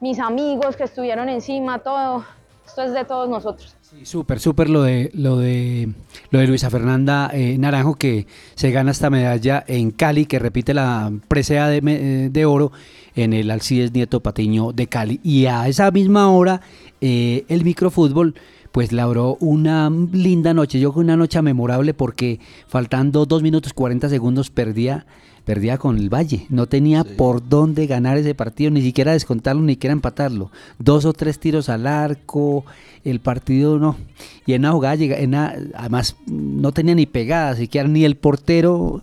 [0.00, 2.24] mis amigos que estuvieron encima, todo.
[2.66, 3.76] Esto es de todos nosotros.
[3.82, 5.90] Sí, súper, súper lo de, lo de
[6.30, 10.74] lo de Luisa Fernanda eh, Naranjo que se gana esta medalla en Cali, que repite
[10.74, 12.72] la presea de, eh, de oro
[13.14, 15.20] en el Alcides Nieto Patiño de Cali.
[15.22, 16.62] Y a esa misma hora
[17.06, 18.34] eh, el microfútbol
[18.72, 24.48] pues labró una linda noche, yo una noche memorable porque faltando 2 minutos 40 segundos
[24.48, 25.04] perdía
[25.44, 26.46] perdía con el Valle.
[26.48, 30.50] No tenía por dónde ganar ese partido, ni siquiera descontarlo, ni siquiera empatarlo.
[30.78, 32.64] Dos o tres tiros al arco,
[33.04, 33.98] el partido no.
[34.46, 39.02] Y en una jugada, en además no tenía ni pegada, siquiera ni el portero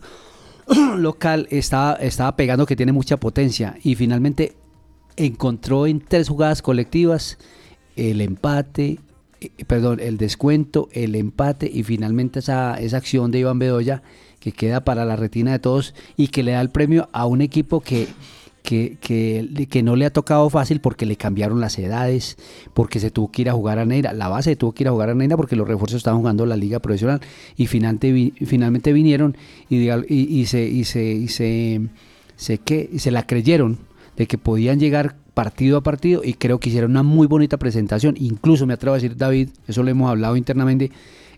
[0.97, 3.77] local estaba, estaba pegando que tiene mucha potencia.
[3.83, 4.55] Y finalmente
[5.17, 7.37] encontró en tres jugadas colectivas
[7.95, 8.99] el empate,
[9.39, 14.03] eh, perdón, el descuento, el empate y finalmente esa, esa acción de Iván Bedoya
[14.39, 17.41] que queda para la retina de todos y que le da el premio a un
[17.41, 18.07] equipo que,
[18.63, 18.97] que,
[19.69, 22.37] que, no le ha tocado fácil porque le cambiaron las edades,
[22.73, 24.13] porque se tuvo que ir a jugar a Neira.
[24.13, 26.55] La base tuvo que ir a jugar a Neira porque los refuerzos estaban jugando la
[26.55, 27.21] liga profesional
[27.57, 29.35] y finalmente, finalmente vinieron
[29.69, 31.81] y, y, se, y, se, y se,
[32.35, 32.59] se,
[32.91, 33.79] y se la creyeron
[34.17, 38.15] de que podían llegar partido a partido y creo que hicieron una muy bonita presentación.
[38.19, 40.91] Incluso me atrevo a decir, David, eso lo hemos hablado internamente,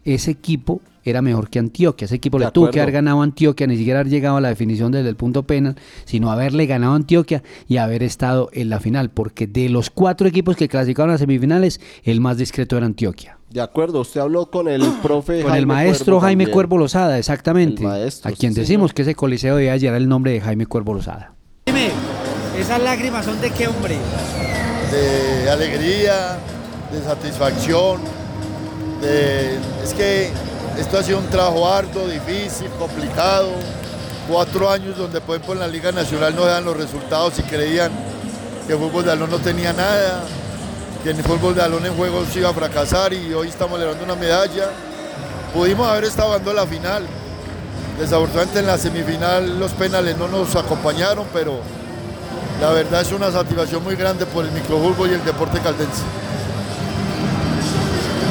[0.04, 2.06] ese equipo era mejor que Antioquia.
[2.06, 4.50] Ese equipo le tuvo que haber ganado a Antioquia, ni siquiera haber llegado a la
[4.50, 5.76] definición desde el punto penal,
[6.06, 10.28] sino haberle ganado a Antioquia y haber estado en la final, porque de los cuatro
[10.28, 13.38] equipos que clasificaron a semifinales, el más discreto era Antioquia.
[13.50, 17.86] De acuerdo, usted habló con el profe Con el maestro Jaime Cuervo Lozada, exactamente.
[17.86, 21.36] a quien decimos que ese coliseo de ayer era el nombre de Jaime Cuervo Lozada.
[21.66, 21.89] Dime,
[22.58, 23.97] ¿esas lágrimas son de qué hombre?
[24.91, 26.38] De alegría,
[26.91, 28.01] de satisfacción,
[29.01, 29.58] de...
[29.84, 30.32] Es que
[30.78, 33.49] esto ha sido un trabajo arduo, difícil, complicado.
[34.30, 37.91] Cuatro años donde, por ejemplo, en la Liga Nacional no dan los resultados y creían
[38.66, 40.24] que el fútbol de Alón no tenía nada,
[41.04, 44.22] que el fútbol de Alón en juegos iba a fracasar y hoy estamos levantando una
[44.22, 44.70] medalla.
[45.54, 47.06] Pudimos haber estado dando la final.
[47.99, 51.60] Desafortunadamente en la semifinal los penales no nos acompañaron, pero
[52.64, 56.01] la verdad es una satisfacción muy grande por el microfútbol y el deporte caldense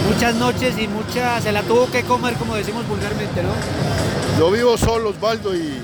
[0.09, 3.51] muchas noches y mucha, se la tuvo que comer como decimos vulgarmente, ¿no?
[4.39, 5.83] Yo vivo solo, Osvaldo, y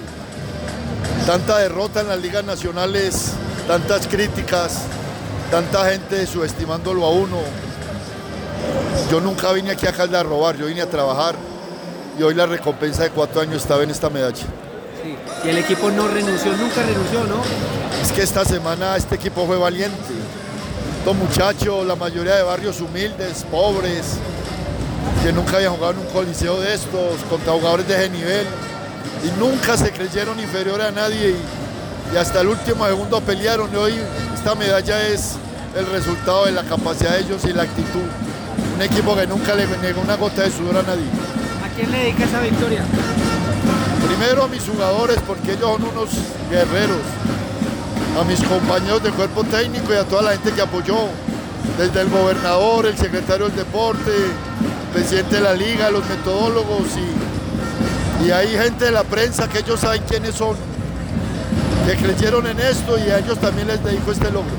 [1.26, 3.32] tanta derrota en las ligas nacionales,
[3.66, 4.84] tantas críticas,
[5.50, 7.38] tanta gente subestimándolo a uno.
[9.10, 11.34] Yo nunca vine aquí a Calda a robar, yo vine a trabajar
[12.18, 14.46] y hoy la recompensa de cuatro años estaba en esta medalla.
[15.44, 17.42] Y el equipo no renunció, nunca renunció, ¿no?
[18.02, 20.14] Es que esta semana este equipo fue valiente
[21.14, 24.16] muchachos, la mayoría de barrios humildes, pobres,
[25.22, 28.46] que nunca habían jugado en un coliseo de estos, contra jugadores de ese nivel,
[29.24, 31.34] y nunca se creyeron inferiores a nadie,
[32.12, 33.94] y, hasta el último segundo pelearon, y hoy
[34.34, 35.34] esta medalla es
[35.76, 38.08] el resultado de la capacidad de ellos y la actitud.
[38.76, 41.04] Un equipo que nunca le negó una gota de sudor a nadie.
[41.64, 42.82] ¿A quién le dedica esa victoria?
[44.08, 46.08] Primero a mis jugadores, porque ellos son unos
[46.50, 46.98] guerreros
[48.18, 50.96] a mis compañeros del cuerpo técnico y a toda la gente que apoyó,
[51.78, 58.26] desde el gobernador, el secretario del deporte, el presidente de la liga, los metodólogos y,
[58.26, 60.56] y hay gente de la prensa que ellos saben quiénes son,
[61.86, 64.50] que creyeron en esto y a ellos también les dedico este logro.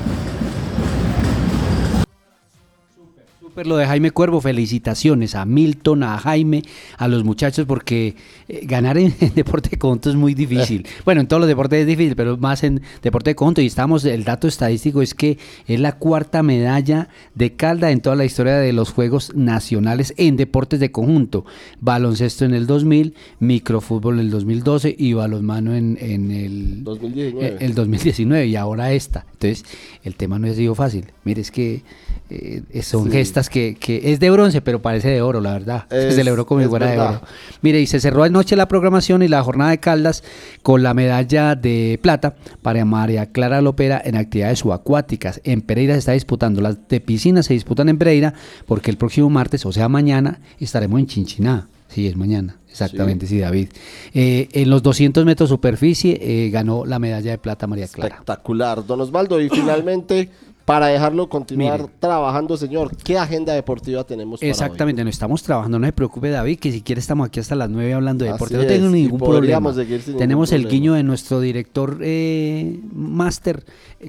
[3.50, 6.62] Súper lo de Jaime Cuervo, felicitaciones a Milton, a Jaime,
[6.96, 8.14] a los muchachos, porque
[8.46, 10.86] eh, ganar en, en deporte de conjunto es muy difícil.
[11.04, 13.60] bueno, en todos los deportes es difícil, pero más en deporte de conjunto.
[13.60, 15.36] Y estamos, el dato estadístico es que
[15.66, 20.36] es la cuarta medalla de Calda en toda la historia de los Juegos Nacionales en
[20.36, 21.44] deportes de conjunto.
[21.80, 27.46] Baloncesto en el 2000, microfútbol en el 2012 y balonmano en, en el 2019.
[27.48, 29.26] eh, el 2019 y ahora esta.
[29.32, 29.64] Entonces,
[30.04, 31.06] el tema no ha sido fácil.
[31.24, 31.82] Mire, es que
[32.30, 33.10] eh, son Sí.
[33.12, 35.84] gestas que, que es de bronce, pero parece de oro, la verdad.
[35.90, 37.20] Es- se celebró como fuera de oro.
[37.62, 40.22] Mire, y se cerró anoche la programación y la jornada de Caldas
[40.62, 45.40] con la medalla de plata para María Clara Lopera en actividades subacuáticas.
[45.44, 46.60] En Pereira se está disputando.
[46.60, 48.34] Las de piscina se disputan en Pereira
[48.66, 51.68] porque el próximo martes, o sea mañana, estaremos en Chinchiná.
[51.88, 52.56] Sí, es mañana.
[52.70, 53.68] Exactamente, sí, David.
[54.14, 58.14] Eh, en los 200 metros superficie eh, ganó la medalla de plata María Clara.
[58.14, 59.40] Espectacular, don Osvaldo.
[59.40, 60.30] Y finalmente,
[60.70, 61.92] para dejarlo continuar Mire.
[61.98, 64.50] trabajando, señor, ¿qué agenda deportiva tenemos para hoy?
[64.50, 67.68] Exactamente, no estamos trabajando, no se preocupe David, que si quiere estamos aquí hasta las
[67.68, 69.40] 9 hablando de Así deporte, no tengo ningún problema.
[69.40, 73.64] podríamos seguir sin Tenemos ningún el guiño de nuestro director eh, máster,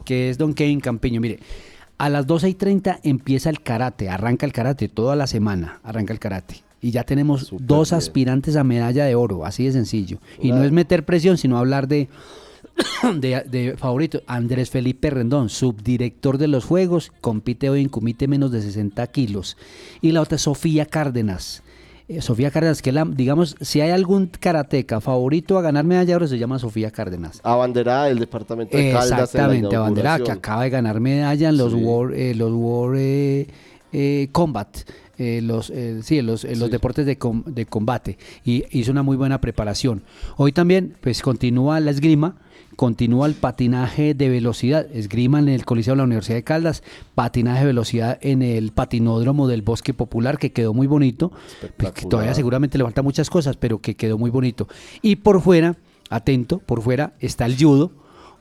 [0.05, 1.19] que es Don Kevin Campiño.
[1.19, 1.39] Mire,
[1.97, 6.13] a las 12 y 30 empieza el karate, arranca el karate, toda la semana arranca
[6.13, 6.57] el karate.
[6.79, 7.97] Y ya tenemos dos bien.
[7.97, 10.19] aspirantes a medalla de oro, así de sencillo.
[10.39, 12.07] Y no es meter presión, sino hablar de,
[13.15, 14.21] de, de favorito.
[14.27, 19.57] Andrés Felipe Rendón, subdirector de los Juegos, compite hoy en comité menos de 60 kilos.
[20.01, 21.63] Y la otra es Sofía Cárdenas.
[22.07, 26.27] Eh, Sofía Cárdenas, que la, digamos, si hay algún karateca favorito a ganar medalla oro,
[26.27, 27.39] se llama Sofía Cárdenas.
[27.43, 29.05] Abanderada del departamento de Caldas.
[29.11, 31.77] en la Exactamente, abanderada que acaba de ganar medalla en los Sí.
[31.79, 33.47] World, eh, los World eh,
[33.93, 34.77] eh, Combat.
[35.17, 36.69] eh, los, eh, sí, en los, los Sí.
[36.69, 40.01] deportes de, com- de combate y hizo una muy buena preparación.
[40.35, 42.37] Hoy también pues continúa la esgrima,
[42.81, 46.81] continúa el patinaje de velocidad, esgrima en el Coliseo de la Universidad de Caldas,
[47.13, 51.31] patinaje de velocidad en el patinódromo del Bosque Popular que quedó muy bonito,
[51.77, 54.67] pues, que todavía seguramente le faltan muchas cosas, pero que quedó muy bonito.
[55.03, 55.77] Y por fuera,
[56.09, 57.91] atento, por fuera está el judo,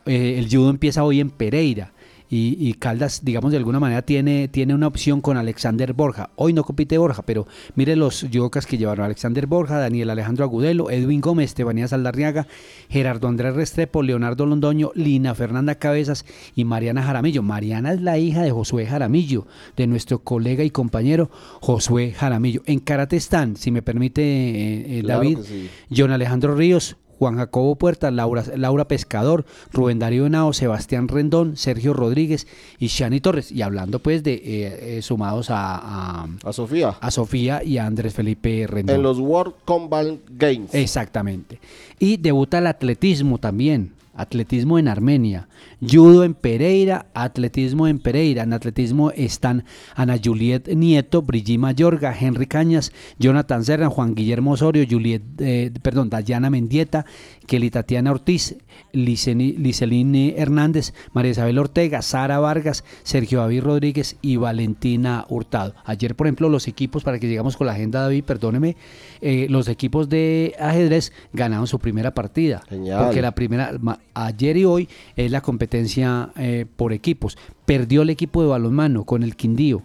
[0.07, 1.93] eh, el judo empieza hoy en Pereira.
[2.31, 6.31] Y, y Caldas, digamos, de alguna manera tiene, tiene una opción con Alexander Borja.
[6.37, 10.91] Hoy no compite Borja, pero mire los judocas que llevaron Alexander Borja, Daniel Alejandro Agudelo,
[10.91, 12.47] Edwin Gómez, Estefanía Saldarriaga,
[12.89, 16.25] Gerardo Andrés Restrepo, Leonardo Londoño, Lina Fernanda Cabezas
[16.55, 17.43] y Mariana Jaramillo.
[17.43, 22.63] Mariana es la hija de Josué Jaramillo, de nuestro colega y compañero Josué Jaramillo.
[22.67, 25.69] En Karate están, si me permite, eh, eh, David, sí.
[25.95, 31.93] John Alejandro Ríos, Juan Jacobo Puerta, Laura, Laura Pescador, Rubén Darío Henao, Sebastián Rendón, Sergio
[31.93, 32.47] Rodríguez
[32.79, 33.53] y Shani Torres.
[33.53, 36.97] Y hablando pues de eh, eh, sumados a, a, A Sofía.
[36.99, 38.97] a Sofía y a Andrés Felipe Rendón.
[38.97, 40.73] En los World Combat Games.
[40.75, 41.61] Exactamente.
[41.99, 43.93] Y debuta el atletismo también.
[44.15, 45.47] Atletismo en Armenia,
[45.81, 48.43] judo en Pereira, atletismo en Pereira.
[48.43, 49.65] En atletismo están
[49.95, 56.11] Ana Juliet Nieto, Brigitte Mayorga, Henry Cañas, Jonathan Serra, Juan Guillermo Osorio, Juliet, eh, perdón,
[56.11, 57.07] Dayana Mendieta,
[57.47, 58.57] Kelly Tatiana Ortiz,
[58.93, 65.75] Liceline Hernández, María Isabel Ortega, Sara Vargas, Sergio David Rodríguez y Valentina Hurtado.
[65.85, 68.77] Ayer, por ejemplo, los equipos, para que llegamos con la agenda, David, perdóneme,
[69.21, 72.63] eh, los equipos de ajedrez ganaron su primera partida.
[72.69, 73.05] Genial.
[73.05, 73.73] Porque la primera,
[74.15, 77.39] ayer y hoy es la competencia eh, por equipos.
[77.65, 79.83] Perdió el equipo de balonmano con el Quindío.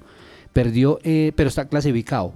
[0.53, 2.33] Perdió, eh, pero está clasificado.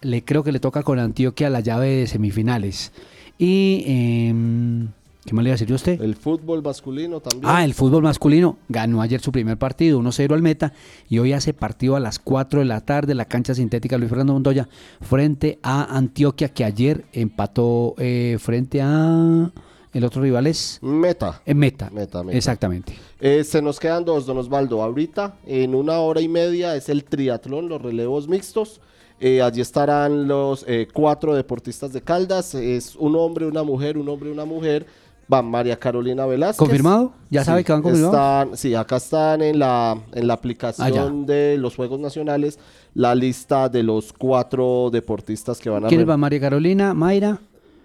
[0.00, 2.92] Le creo que le toca con Antioquia la llave de semifinales.
[3.38, 4.88] Y em,
[5.24, 6.00] ¿qué más le iba a decir yo a usted?
[6.00, 7.44] El fútbol masculino también.
[7.46, 10.72] Ah, el fútbol masculino ganó ayer su primer partido, 1-0 al Meta,
[11.08, 14.32] y hoy hace partido a las 4 de la tarde, la cancha sintética Luis Fernando
[14.32, 14.68] Montoya,
[15.00, 19.52] frente a Antioquia, que ayer empató eh, frente a...
[19.92, 20.78] El otro rival es...
[20.82, 21.40] Meta.
[21.46, 21.88] En Meta.
[21.90, 22.36] Meta, Meta.
[22.36, 22.94] Exactamente.
[23.20, 24.82] Eh, se nos quedan dos, don Osvaldo.
[24.82, 28.80] Ahorita, en una hora y media, es el triatlón, los relevos mixtos.
[29.20, 32.54] Eh, allí estarán los eh, cuatro deportistas de Caldas.
[32.54, 34.86] Es un hombre, una mujer, un hombre, una mujer.
[35.30, 36.56] Van María Carolina Velázquez.
[36.58, 37.12] ¿Confirmado?
[37.28, 38.58] ¿Ya sabe que van confirmados?
[38.58, 42.58] Sí, acá están en la, en la aplicación de los Juegos Nacionales
[42.94, 46.20] la lista de los cuatro deportistas que van a ¿Quiénes rem- van?
[46.20, 47.38] María Carolina, Mayra.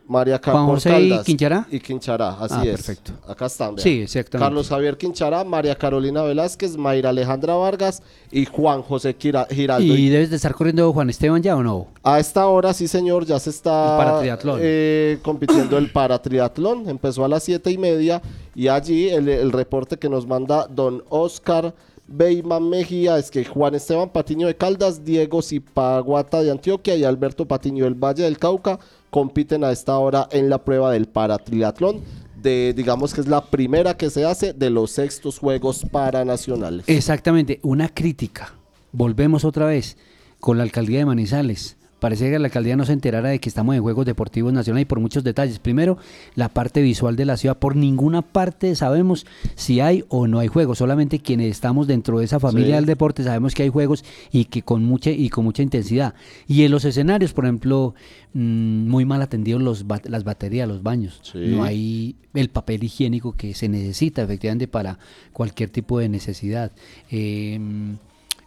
[0.08, 1.68] María Ca- Juan por José y Caldas Quinchará.
[1.72, 2.72] Y Quinchará, así Ah, es.
[2.72, 3.14] perfecto.
[3.28, 3.76] Acá están.
[3.76, 3.84] vean.
[3.84, 4.46] Sí, exactamente.
[4.46, 9.94] Carlos Javier Quinchará, María Carolina Velázquez, Mayra Alejandra Vargas y Juan José Quira- Giraldo.
[9.96, 11.88] ¿Y debes de estar corriendo Juan Esteban ya o no?
[12.04, 14.60] A esta hora, sí señor, ya se está El paratriatlón.
[14.62, 16.90] eh, compitiendo el paratriatlón.
[16.90, 18.22] Empezó a las siete y media
[18.56, 21.74] y allí el, el reporte que nos manda don Oscar
[22.06, 27.46] Beyman Mejía es que Juan Esteban Patiño de Caldas, Diego Zipaguata de Antioquia y Alberto
[27.48, 28.78] Patiño del Valle del Cauca
[29.14, 32.02] compiten a esta hora en la prueba del paratriatlón.
[32.42, 36.90] De, digamos que es la primera que se hace de los sextos Juegos Paranacionales.
[36.90, 38.56] Exactamente, una crítica.
[38.92, 39.98] Volvemos otra vez.
[40.40, 41.78] con la alcaldía de Manizales.
[42.04, 44.86] Parece que la alcaldía no se enterara de que estamos en Juegos Deportivos Nacionales y
[44.88, 45.60] por muchos detalles.
[45.60, 45.98] Primero,
[46.36, 47.58] la parte visual de la ciudad.
[47.58, 49.26] Por ninguna parte sabemos
[49.56, 50.80] si hay o no hay juegos.
[50.80, 52.74] Solamente quienes estamos dentro de esa familia Sí.
[52.74, 56.14] del deporte sabemos que hay juegos y que con mucha y con mucha intensidad.
[56.46, 57.96] Y en los escenarios, por ejemplo,
[58.34, 61.22] mm, muy mal atendidos los las baterías, los baños.
[61.24, 61.38] Sí.
[61.38, 65.00] No hay el papel higiénico que se necesita efectivamente para
[65.32, 66.74] cualquier tipo de necesidad.
[67.10, 67.62] Eh,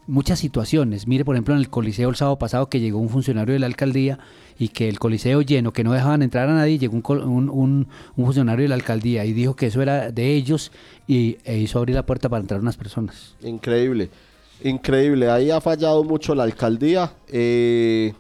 [0.07, 1.07] muchas situaciones.
[1.07, 3.66] Mire, por ejemplo, en el Coliseo el sábado pasado que llegó un funcionario de la
[3.66, 4.18] alcaldía
[4.59, 8.68] y que el Coliseo lleno, que no dejaban entrar a nadie, llegó un, funcionario de
[8.68, 10.72] la alcaldía y dijo que eso era de ellos
[11.07, 13.36] y e hizo abrir la puerta para entrar unas personas.
[13.42, 14.11] Increíble,
[14.62, 15.30] increíble.
[15.30, 17.12] Ahí ha fallado mucho la alcaldía.
[17.28, 18.14] eh,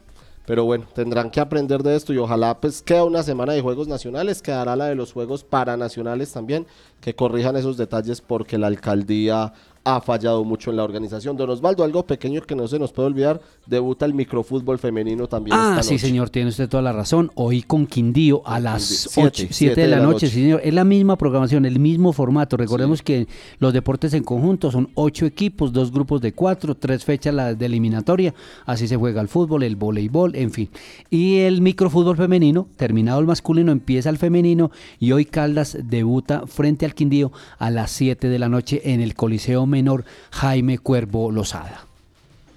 [0.46, 3.88] pero bueno, tendrán que aprender de esto y ojalá pues queda una semana de Juegos
[3.88, 6.66] Nacionales, quedará la de los Juegos Paranacionales también,
[7.00, 9.52] que corrijan esos detalles porque la alcaldía
[9.86, 11.36] ha fallado mucho en la organización.
[11.36, 15.56] Don Osvaldo, algo pequeño que no se nos puede olvidar, debuta el microfútbol femenino también
[15.56, 16.06] Ah, esta sí, noche.
[16.08, 17.30] señor, tiene usted toda la razón.
[17.36, 20.60] Hoy con Quindío a las Siete, 7 de la, noche, sí, señor.
[20.64, 22.56] Es la misma programación, el mismo formato.
[22.56, 23.28] Recordemos que
[23.60, 28.34] los deportes en conjunto son ocho equipos, dos grupos de cuatro, tres fechas de eliminatoria.
[28.64, 30.68] Así se juega el fútbol, el voleibol, en fin.
[31.10, 36.84] Y el microfútbol femenino, terminado el masculino, empieza el femenino y hoy Caldas debuta frente
[36.86, 41.86] al Quindío a las 7 de la noche en el Coliseo Menor Jaime Cuervo Lozada.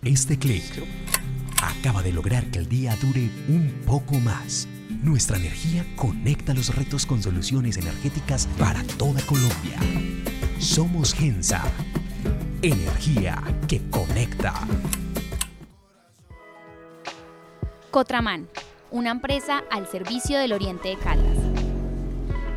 [0.05, 0.63] Este clic
[1.61, 4.69] acaba de lograr que el día dure un poco más.
[5.03, 9.77] Nuestra energía conecta los retos con soluciones energéticas para toda Colombia.
[10.59, 11.61] Somos Gensa.
[12.61, 14.53] Energía que conecta.
[17.91, 18.47] Cotraman,
[18.91, 21.38] una empresa al servicio del Oriente de Caldas.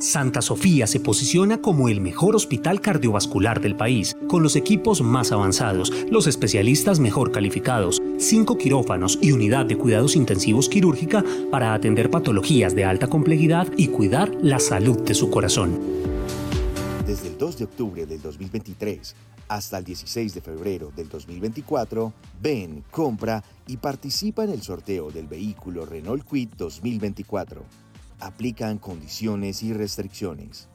[0.00, 5.32] Santa Sofía se posiciona como el mejor hospital cardiovascular del país, con los equipos más
[5.32, 12.10] avanzados, los especialistas mejor calificados, cinco quirófanos y unidad de cuidados intensivos quirúrgica para atender
[12.10, 15.80] patologías de alta complejidad y cuidar la salud de su corazón.
[17.04, 19.16] Desde el 2 de octubre del 2023
[19.48, 25.26] hasta el 16 de febrero del 2024, ven, compra y participa en el sorteo del
[25.26, 27.87] vehículo Renault Kwid 2024.
[28.20, 30.68] Aplican condiciones y restricciones.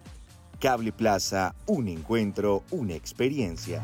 [0.59, 3.83] Cable Plaza, un encuentro, una experiencia.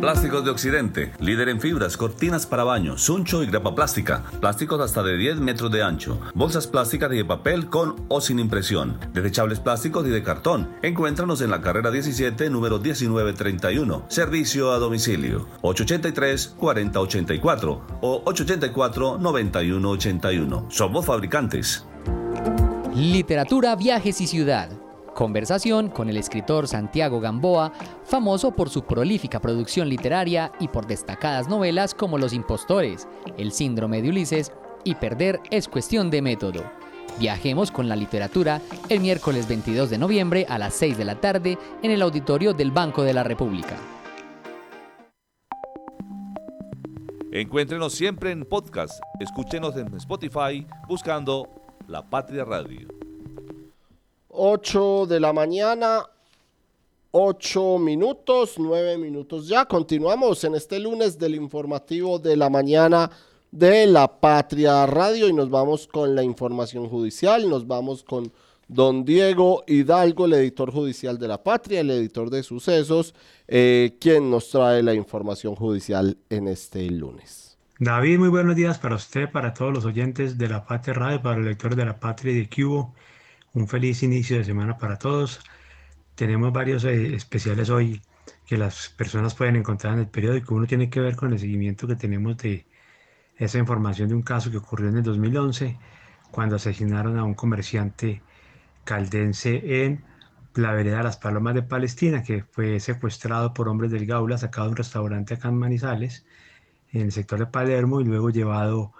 [0.00, 5.02] Plásticos de Occidente, líder en fibras, cortinas para baño, suncho y grapa plástica, plásticos hasta
[5.02, 9.58] de 10 metros de ancho, bolsas plásticas y de papel con o sin impresión, desechables
[9.58, 10.68] plásticos y de cartón.
[10.82, 20.70] Encuéntranos en la carrera 17, número 1931, servicio a domicilio, 883-4084 o 884-9181.
[20.70, 21.84] Somos fabricantes.
[22.94, 24.70] Literatura, viajes y ciudad.
[25.18, 27.72] Conversación con el escritor Santiago Gamboa,
[28.04, 34.00] famoso por su prolífica producción literaria y por destacadas novelas como Los Impostores, El Síndrome
[34.00, 34.52] de Ulises
[34.84, 36.62] y Perder es cuestión de método.
[37.18, 41.58] Viajemos con la literatura el miércoles 22 de noviembre a las 6 de la tarde
[41.82, 43.76] en el auditorio del Banco de la República.
[47.32, 49.02] Encuéntrenos siempre en podcast.
[49.18, 51.48] Escúchenos en Spotify buscando
[51.88, 53.07] La Patria Radio.
[54.40, 56.04] 8 de la mañana,
[57.10, 59.64] 8 minutos, 9 minutos ya.
[59.64, 63.10] Continuamos en este lunes del informativo de la mañana
[63.50, 68.30] de la Patria Radio y nos vamos con la información judicial, nos vamos con
[68.68, 73.16] don Diego Hidalgo, el editor judicial de la Patria, el editor de sucesos,
[73.48, 77.58] eh, quien nos trae la información judicial en este lunes.
[77.80, 81.38] David, muy buenos días para usted, para todos los oyentes de la Patria Radio, para
[81.38, 82.94] los lectores de la Patria de Cubo.
[83.54, 85.40] Un feliz inicio de semana para todos.
[86.14, 88.02] Tenemos varios eh, especiales hoy
[88.46, 90.54] que las personas pueden encontrar en el periódico.
[90.54, 92.66] Uno tiene que ver con el seguimiento que tenemos de
[93.36, 95.78] esa información de un caso que ocurrió en el 2011,
[96.30, 98.22] cuando asesinaron a un comerciante
[98.84, 100.04] caldense en
[100.54, 104.70] la vereda Las Palomas de Palestina, que fue secuestrado por hombres del Gaula, sacado de
[104.72, 106.26] un restaurante acá en Manizales,
[106.92, 108.92] en el sector de Palermo, y luego llevado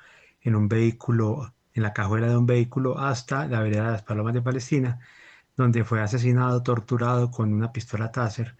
[0.42, 4.34] en un vehículo, en la cajuela de un vehículo, hasta la vereda de Las Palomas
[4.34, 5.00] de Palestina,
[5.56, 8.56] donde fue asesinado, torturado con una pistola Taser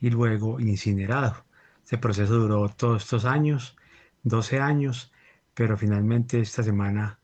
[0.00, 1.44] y luego incinerado.
[1.84, 3.76] Ese proceso duró todos estos años,
[4.22, 5.12] 12 años,
[5.54, 7.18] pero finalmente esta semana,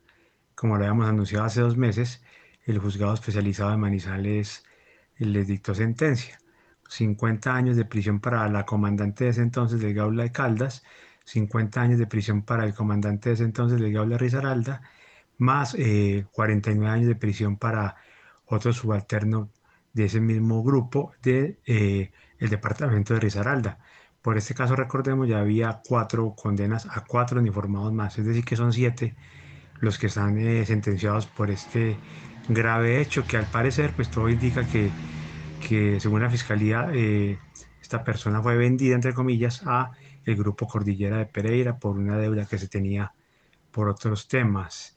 [0.55, 2.23] como lo habíamos anunciado hace dos meses,
[2.65, 4.65] el juzgado especializado de Manizales
[5.19, 6.39] les dictó sentencia.
[6.89, 10.83] 50 años de prisión para la comandante de ese entonces del Gaula de Caldas,
[11.25, 14.83] 50 años de prisión para el comandante de ese entonces, Legado de Risaralda,
[15.39, 15.77] más
[16.33, 17.97] 49 eh, años de prisión para
[18.47, 19.51] otro subalterno
[19.93, 21.59] de ese mismo grupo de,
[22.39, 23.79] el departamento de Risaralda.
[24.23, 28.57] Por este caso, recordemos, ya había cuatro condenas a cuatro uniformados más, es decir, que
[28.57, 29.15] son siete
[29.81, 31.97] los que están eh, sentenciados por este
[32.49, 34.91] grave hecho, que al parecer, pues todo indica que,
[35.67, 37.39] que según la fiscalía, eh,
[37.81, 39.93] esta persona fue vendida, entre comillas, a
[40.25, 43.13] el grupo Cordillera de Pereira por una deuda que se tenía
[43.71, 44.97] por otros temas.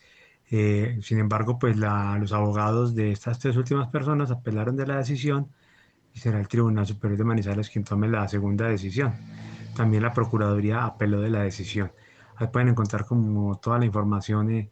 [0.51, 5.49] Eh, sin embargo, pues los abogados de estas tres últimas personas apelaron de la decisión
[6.13, 9.13] y será el Tribunal Superior de Manizales quien tome la segunda decisión.
[9.75, 11.91] También la Procuraduría apeló de la decisión.
[12.35, 14.69] Ahí pueden encontrar como toda la información eh,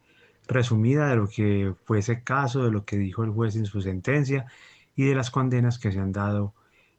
[0.48, 3.82] resumida de lo que fue ese caso, de lo que dijo el juez en su
[3.82, 4.48] sentencia
[4.96, 6.54] y de las condenas que se han dado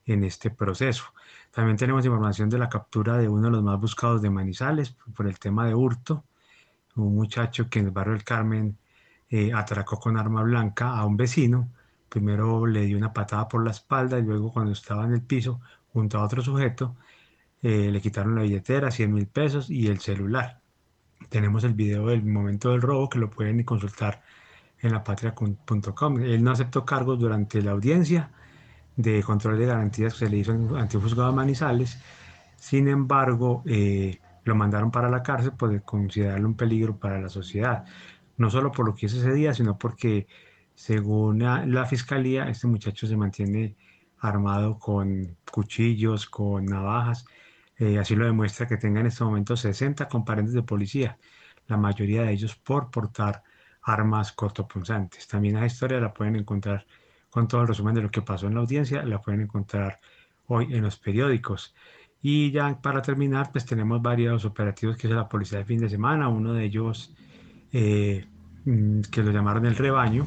[0.07, 1.05] en este proceso.
[1.51, 5.27] También tenemos información de la captura de uno de los más buscados de Manizales por
[5.27, 6.25] el tema de hurto,
[6.97, 8.79] un muchacho que en el barrio del Carmen
[9.31, 11.71] eh, atracó con arma blanca a un vecino
[12.11, 15.61] Primero le dio una patada por la espalda y luego cuando estaba en el piso
[15.93, 16.97] junto a otro sujeto,
[17.63, 20.61] eh, le quitaron la billetera, 100 mil pesos y el celular.
[21.29, 24.23] Tenemos el video del momento del robo que lo pueden consultar
[24.81, 26.21] en lapatria.com.
[26.21, 28.31] Él no aceptó cargos durante la audiencia
[28.97, 31.99] de control de garantías que se le hizo en Antifusgado Manizales.
[32.57, 37.85] Sin embargo, eh, lo mandaron para la cárcel por considerarlo un peligro para la sociedad.
[38.37, 40.27] No solo por lo que hizo ese día, sino porque
[40.75, 43.77] según la, fiscalía, este muchacho se mantiene
[44.19, 47.27] armado con cuchillos, con navajas.
[47.79, 51.19] Eh, así lo demuestra que tenga en este momento 60 comparentes de policía,
[51.67, 53.43] la mayoría de ellos por portar
[53.83, 55.27] armas cortopunzantes.
[55.29, 56.87] También esa historia la pueden encontrar
[57.31, 60.01] con todo el resumen de lo que pasó en la audiencia, la pueden encontrar
[60.47, 61.75] hoy en los periódicos.
[62.23, 65.89] Y ya para terminar, pues tenemos varios operativos que hizo la policía de fin de
[65.89, 66.29] semana.
[66.29, 67.15] Uno de ellos
[67.73, 68.27] eh,
[68.65, 70.27] Mm, que lo llamaron el rebaño,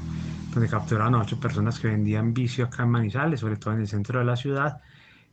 [0.51, 3.87] donde capturaron a ocho personas que vendían vicio acá en Manizales, sobre todo en el
[3.87, 4.81] centro de la ciudad.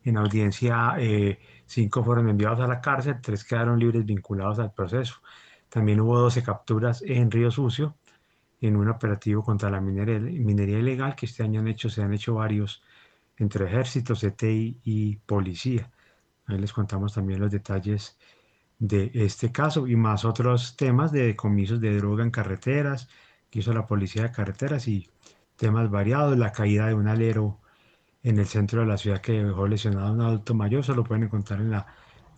[0.04, 5.16] En audiencia, eh, cinco fueron enviados a la cárcel, tres quedaron libres vinculados al proceso.
[5.68, 7.96] También hubo 12 capturas en Río Sucio,
[8.60, 12.34] en un operativo contra la minería, ilegal, que este año han hecho, se han hecho
[12.34, 12.82] varios
[13.38, 15.90] entre ejército, CTI y policía.
[16.52, 18.18] Ahí les contamos también los detalles
[18.78, 23.08] de este caso y más otros temas de decomisos de droga en carreteras
[23.50, 25.08] que hizo la policía de carreteras y
[25.56, 27.60] temas variados, la caída de un alero
[28.22, 31.04] en el centro de la ciudad que dejó lesionado a un adulto mayor, se lo
[31.04, 31.86] pueden encontrar en la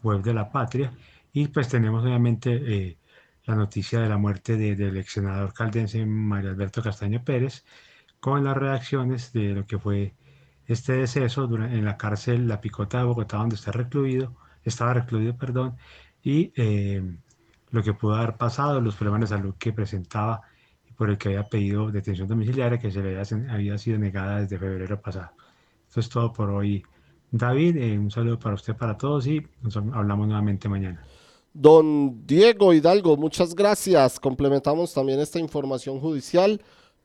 [0.02, 0.93] web de la patria.
[1.32, 2.98] Y pues tenemos obviamente eh,
[3.44, 7.64] la noticia de la muerte del ex senador caldense María Alberto Castaño Pérez
[8.20, 10.14] con las reacciones de lo que fue
[10.73, 14.35] este deceso en la cárcel La Picota de Bogotá donde está recluido,
[14.65, 15.77] estaba recluido, perdón,
[16.23, 17.03] y eh,
[17.70, 20.43] lo que pudo haber pasado, los problemas de salud que presentaba
[20.89, 23.20] y por el que había pedido detención domiciliaria que se le
[23.51, 25.31] había, sido negada desde febrero pasado.
[25.89, 26.82] Esto es todo por hoy.
[27.31, 31.03] David, eh, un saludo para usted, para todos y nos hablamos nuevamente mañana.
[31.55, 34.19] Don Diego Hidalgo, muchas gracias.
[34.19, 36.61] Complementamos también esta información judicial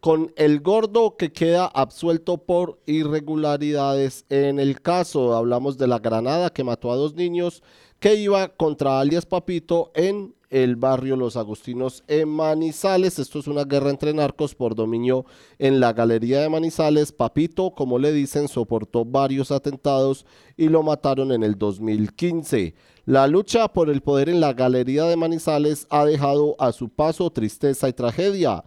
[0.07, 5.35] con el gordo que queda absuelto por irregularidades en el caso.
[5.35, 7.61] Hablamos de la granada que mató a dos niños
[7.99, 13.19] que iba contra alias Papito en el barrio Los Agustinos en Manizales.
[13.19, 15.25] Esto es una guerra entre narcos por dominio
[15.59, 17.11] en la galería de Manizales.
[17.11, 20.25] Papito, como le dicen, soportó varios atentados
[20.55, 22.75] y lo mataron en el 2015.
[23.03, 27.29] La lucha por el poder en la galería de Manizales ha dejado a su paso
[27.29, 28.63] tristeza y tragedia.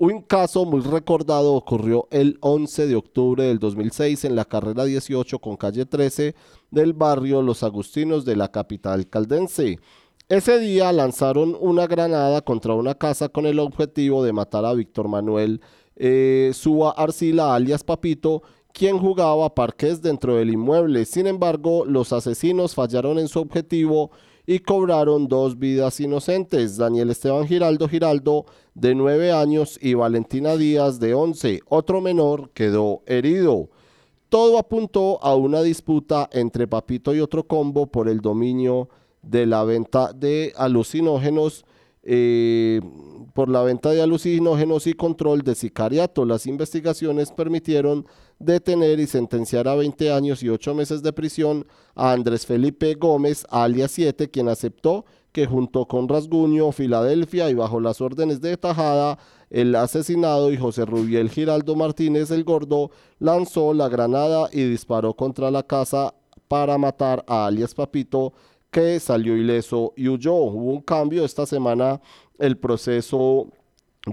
[0.00, 5.40] Un caso muy recordado ocurrió el 11 de octubre del 2006 en la carrera 18
[5.40, 6.36] con calle 13
[6.70, 9.80] del barrio Los Agustinos de la capital caldense.
[10.28, 15.08] Ese día lanzaron una granada contra una casa con el objetivo de matar a Víctor
[15.08, 15.60] Manuel
[15.96, 16.52] eh,
[16.96, 21.06] Arcila alias Papito, quien jugaba parques dentro del inmueble.
[21.06, 24.12] Sin embargo, los asesinos fallaron en su objetivo
[24.50, 30.98] y cobraron dos vidas inocentes, Daniel Esteban Giraldo Giraldo de 9 años y Valentina Díaz
[30.98, 31.60] de 11.
[31.68, 33.68] Otro menor quedó herido.
[34.30, 38.88] Todo apuntó a una disputa entre Papito y otro combo por el dominio
[39.20, 41.66] de la venta de alucinógenos
[42.02, 42.80] eh,
[43.38, 46.24] por la venta de alucinógenos y control de sicariato.
[46.24, 48.04] Las investigaciones permitieron
[48.40, 53.46] detener y sentenciar a 20 años y 8 meses de prisión a Andrés Felipe Gómez,
[53.48, 59.20] alias 7, quien aceptó que junto con Rasguño, Filadelfia y bajo las órdenes de Tajada,
[59.50, 62.90] el asesinado y José Rubiel Giraldo Martínez el Gordo
[63.20, 66.12] lanzó la granada y disparó contra la casa
[66.48, 68.32] para matar a alias Papito
[68.70, 70.34] que salió ileso y huyó.
[70.34, 72.00] Hubo un cambio esta semana,
[72.38, 73.48] el proceso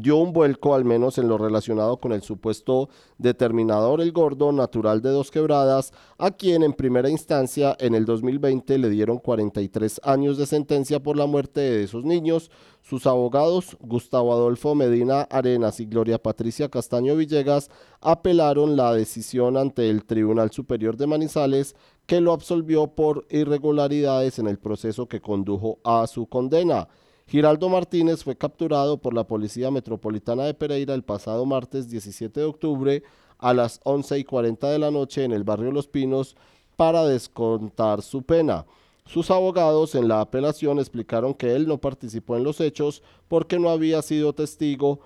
[0.01, 5.01] dio un vuelco al menos en lo relacionado con el supuesto determinador El Gordo, natural
[5.01, 10.37] de Dos Quebradas, a quien en primera instancia en el 2020 le dieron 43 años
[10.37, 12.51] de sentencia por la muerte de esos niños.
[12.81, 17.69] Sus abogados, Gustavo Adolfo Medina Arenas y Gloria Patricia Castaño Villegas,
[18.01, 21.75] apelaron la decisión ante el Tribunal Superior de Manizales
[22.05, 26.87] que lo absolvió por irregularidades en el proceso que condujo a su condena.
[27.27, 32.45] Giraldo Martínez fue capturado por la Policía Metropolitana de Pereira el pasado martes 17 de
[32.45, 33.03] octubre
[33.39, 36.35] a las 11 y 40 de la noche en el barrio Los Pinos
[36.75, 38.67] para descontar su pena.
[39.07, 43.69] Sus abogados en la apelación explicaron que él no participó en los hechos porque no
[43.69, 44.99] había sido testigo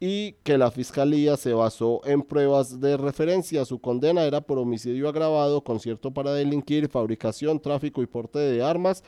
[0.00, 3.66] y que la fiscalía se basó en pruebas de referencia.
[3.66, 9.02] Su condena era por homicidio agravado, concierto para delinquir, fabricación, tráfico y porte de armas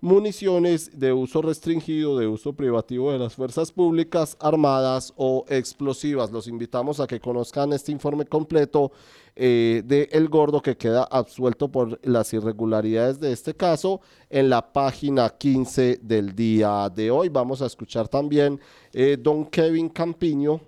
[0.00, 6.30] municiones de uso restringido, de uso privativo de las fuerzas públicas, armadas o explosivas.
[6.30, 8.92] Los invitamos a que conozcan este informe completo
[9.34, 14.00] eh, de El Gordo que queda absuelto por las irregularidades de este caso
[14.30, 17.28] en la página 15 del día de hoy.
[17.28, 18.60] Vamos a escuchar también
[18.92, 20.60] eh, don Kevin Campiño,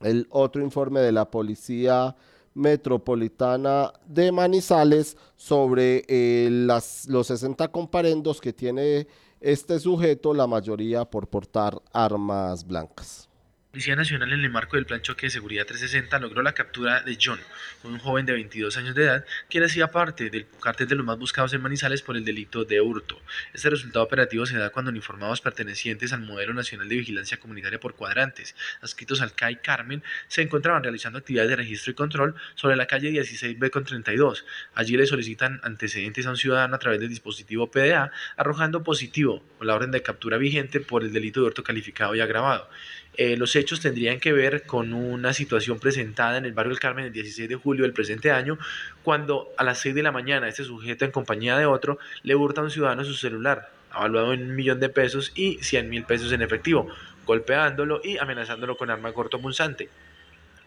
[0.00, 2.14] el otro informe de la policía
[2.54, 9.06] metropolitana de Manizales sobre eh, las, los 60 comparendos que tiene
[9.40, 13.29] este sujeto, la mayoría por portar armas blancas.
[13.70, 17.16] Policía Nacional en el marco del Plan Choque de Seguridad 360 logró la captura de
[17.22, 17.38] John,
[17.84, 21.16] un joven de 22 años de edad, quien hacía parte del cartel de los más
[21.16, 23.20] buscados en Manizales por el delito de hurto.
[23.54, 27.94] Este resultado operativo se da cuando uniformados pertenecientes al Modelo Nacional de Vigilancia Comunitaria por
[27.94, 32.86] cuadrantes, adscritos al CAI Carmen, se encontraban realizando actividades de registro y control sobre la
[32.86, 34.46] calle 16B con 32.
[34.74, 39.76] Allí le solicitan antecedentes a un ciudadano a través del dispositivo PDA, arrojando positivo la
[39.76, 42.68] orden de captura vigente por el delito de hurto calificado y agravado.
[43.14, 47.06] Eh, los hechos tendrían que ver con una situación presentada en el barrio del Carmen
[47.06, 48.58] el 16 de julio del presente año,
[49.02, 52.60] cuando a las 6 de la mañana este sujeto en compañía de otro le hurta
[52.60, 56.32] a un ciudadano su celular, evaluado en un millón de pesos y 100 mil pesos
[56.32, 56.88] en efectivo,
[57.26, 59.88] golpeándolo y amenazándolo con arma corto punzante.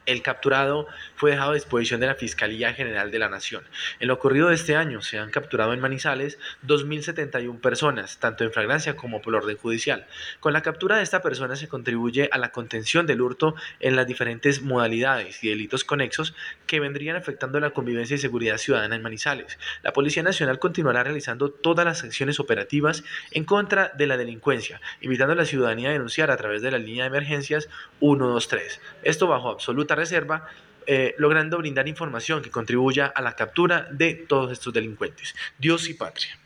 [0.06, 3.64] El capturado fue dejado a disposición de la Fiscalía General de la Nación.
[4.02, 8.52] En lo ocurrido de este año se han capturado en Manizales 2.071 personas, tanto en
[8.52, 10.06] flagrancia como por orden judicial.
[10.42, 14.06] Con la captura de esta persona se contribuye a la contención del hurto en las
[14.06, 16.36] diferentes modalidades y delitos conexos
[16.68, 19.58] que vendrían afectando la convivencia y seguridad ciudadana en Manizales.
[19.84, 25.34] La Policía Nacional continuará realizando todas las acciones operativas en contra de la delincuencia, invitando
[25.34, 27.70] a la ciudadanía a denunciar a través de la línea de emergencias
[28.00, 28.82] 123.
[29.04, 30.46] Esto bajo absoluta reserva,
[30.86, 35.34] eh, logrando brindar información que contribuya a la captura de todos estos delincuentes.
[35.58, 36.38] Dios y patria.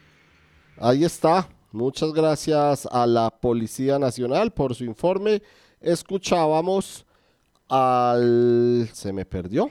[0.79, 1.47] Ahí está.
[1.71, 5.41] Muchas gracias a la Policía Nacional por su informe.
[5.81, 7.05] Escuchábamos
[7.67, 8.89] al...
[8.93, 9.69] Se me perdió.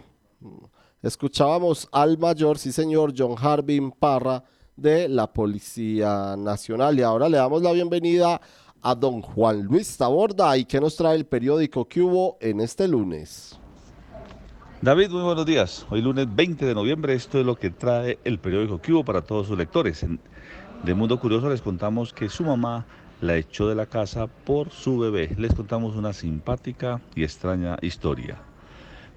[1.03, 4.43] Escuchábamos al mayor, sí señor, John Harbin Parra
[4.75, 6.99] de la Policía Nacional.
[6.99, 8.41] Y ahora le damos la bienvenida
[8.83, 12.87] a don Juan Luis Taborda y que nos trae el periódico que hubo en este
[12.87, 13.59] lunes.
[14.83, 15.87] David, muy buenos días.
[15.89, 19.47] Hoy lunes 20 de noviembre, esto es lo que trae el periódico Cubo para todos
[19.47, 20.05] sus lectores.
[20.83, 22.85] de Mundo Curioso les contamos que su mamá
[23.23, 25.35] la echó de la casa por su bebé.
[25.39, 28.37] Les contamos una simpática y extraña historia.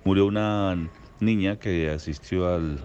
[0.06, 0.78] Murió una
[1.20, 2.80] niña que asistió al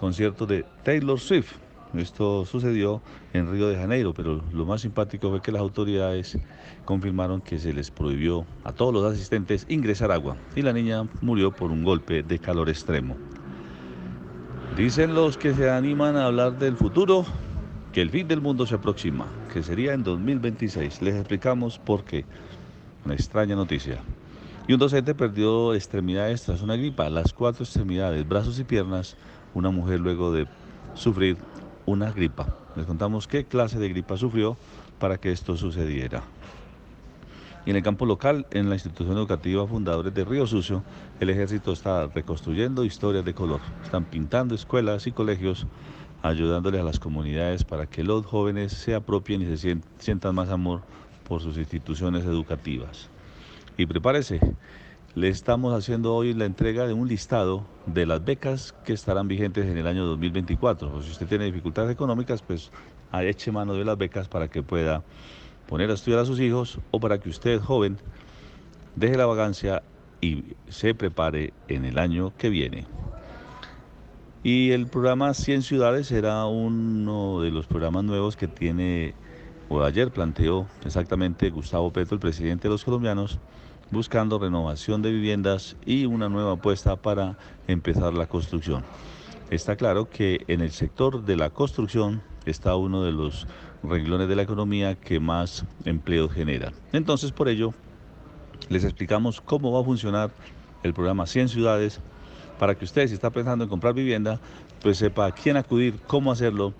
[0.00, 1.52] concierto de Taylor Swift
[1.94, 3.00] esto sucedió
[3.32, 6.38] en Río de Janeiro, pero lo más simpático fue que las autoridades
[6.84, 11.50] confirmaron que se les prohibió a todos los asistentes ingresar agua y la niña murió
[11.50, 13.16] por un golpe de calor extremo.
[14.76, 17.24] Dicen los que se animan a hablar del futuro
[17.92, 21.02] que el fin del mundo se aproxima, que sería en 2026.
[21.02, 22.24] Les explicamos por qué.
[23.04, 23.98] Una extraña noticia.
[24.68, 29.16] Y un docente perdió extremidades tras una gripa, las cuatro extremidades, brazos y piernas,
[29.54, 30.46] una mujer luego de
[30.94, 31.38] sufrir
[31.88, 32.46] una gripa.
[32.76, 34.56] Les contamos qué clase de gripa sufrió
[34.98, 36.22] para que esto sucediera.
[37.64, 40.82] Y en el campo local, en la institución educativa Fundadores de Río Sucio,
[41.20, 43.60] el ejército está reconstruyendo historias de color.
[43.84, 45.66] Están pintando escuelas y colegios,
[46.22, 50.82] ayudándoles a las comunidades para que los jóvenes se apropien y se sientan más amor
[51.26, 53.08] por sus instituciones educativas.
[53.76, 54.40] Y prepárese,
[55.14, 59.66] le estamos haciendo hoy la entrega de un listado de las becas que estarán vigentes
[59.66, 60.94] en el año 2024.
[60.94, 62.70] O si usted tiene dificultades económicas, pues
[63.12, 65.02] eche mano de las becas para que pueda
[65.66, 67.98] poner a estudiar a sus hijos o para que usted, joven,
[68.96, 69.82] deje la vagancia
[70.20, 72.86] y se prepare en el año que viene.
[74.42, 79.14] Y el programa 100 ciudades era uno de los programas nuevos que tiene,
[79.68, 83.38] o ayer planteó exactamente Gustavo Petro, el presidente de los colombianos,
[83.90, 88.84] buscando renovación de viviendas y una nueva apuesta para empezar la construcción.
[89.50, 93.46] Está claro que en el sector de la construcción está uno de los
[93.82, 96.72] renglones de la economía que más empleo genera.
[96.92, 97.72] Entonces, por ello,
[98.68, 100.30] les explicamos cómo va a funcionar
[100.82, 102.00] el programa 100 ciudades
[102.58, 104.40] para que usted, si está pensando en comprar vivienda,
[104.82, 106.74] pues sepa a quién acudir, cómo hacerlo,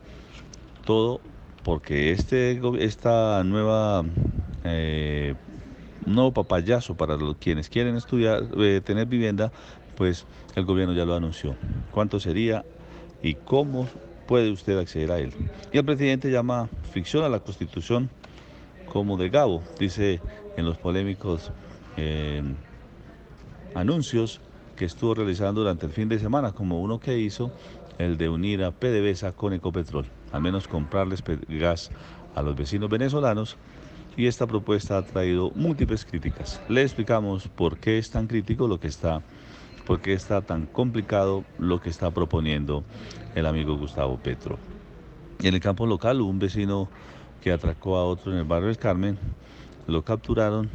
[0.84, 1.20] todo
[1.64, 4.04] porque este, esta nueva
[4.64, 5.34] eh,
[6.14, 9.52] nuevo papayazo para quienes quieren estudiar, eh, tener vivienda,
[9.96, 11.56] pues el gobierno ya lo anunció.
[11.90, 12.64] ¿Cuánto sería
[13.22, 13.88] y cómo
[14.26, 15.32] puede usted acceder a él?
[15.72, 18.10] Y el presidente llama ficción a la constitución
[18.86, 20.20] como de Gabo, dice
[20.56, 21.52] en los polémicos
[21.96, 22.42] eh,
[23.74, 24.40] anuncios
[24.76, 27.50] que estuvo realizando durante el fin de semana, como uno que hizo
[27.98, 31.90] el de unir a PDVSA con Ecopetrol, al menos comprarles gas
[32.34, 33.56] a los vecinos venezolanos
[34.18, 36.60] y esta propuesta ha traído múltiples críticas.
[36.68, 39.22] Le explicamos por qué es tan crítico lo que está,
[39.86, 42.82] por qué está tan complicado lo que está proponiendo
[43.36, 44.58] el amigo Gustavo Petro.
[45.40, 46.88] Y en el campo local un vecino
[47.40, 49.16] que atracó a otro en el barrio del Carmen,
[49.86, 50.68] lo capturaron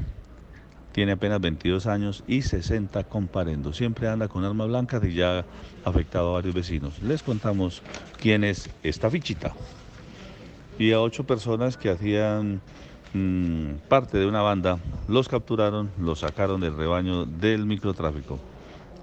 [0.94, 3.74] tiene apenas 22 años y 60 comparendo.
[3.74, 5.46] Siempre anda con armas blancas y ya ha
[5.84, 7.02] afectado a varios vecinos.
[7.02, 7.82] Les contamos
[8.22, 9.54] quién es esta fichita.
[10.78, 12.62] Y a ocho personas que hacían
[13.14, 18.40] mm, parte de una banda, los capturaron, los sacaron del rebaño del microtráfico.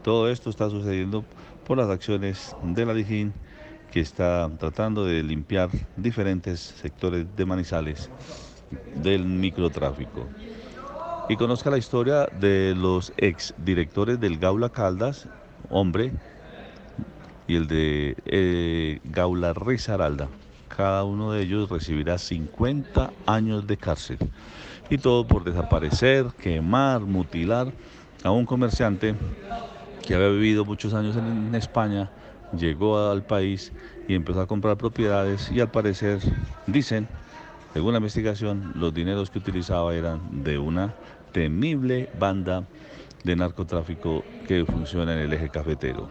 [0.02, 1.24] Todo esto está sucediendo
[1.66, 3.32] por las acciones de la Dijín
[3.92, 8.08] que está tratando de limpiar diferentes sectores de Manizales
[8.94, 10.26] del microtráfico
[11.30, 15.28] y conozca la historia de los ex directores del Gaula Caldas,
[15.68, 16.12] hombre,
[17.46, 20.28] y el de eh, Gaula Risaralda.
[20.74, 24.18] Cada uno de ellos recibirá 50 años de cárcel.
[24.88, 27.72] Y todo por desaparecer, quemar, mutilar
[28.24, 29.14] a un comerciante
[30.06, 32.10] que había vivido muchos años en España,
[32.56, 33.72] llegó al país
[34.08, 36.18] y empezó a comprar propiedades y al parecer,
[36.66, 37.08] dicen,
[37.72, 40.94] según la investigación, los dineros que utilizaba eran de una
[41.32, 42.64] temible banda
[43.22, 46.08] de narcotráfico que funciona en el eje cafetero.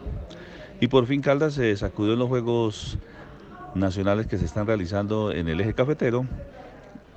[0.80, 2.98] Y por fin Caldas se sacudió en los Juegos
[3.74, 6.26] Nacionales que se están realizando en el eje cafetero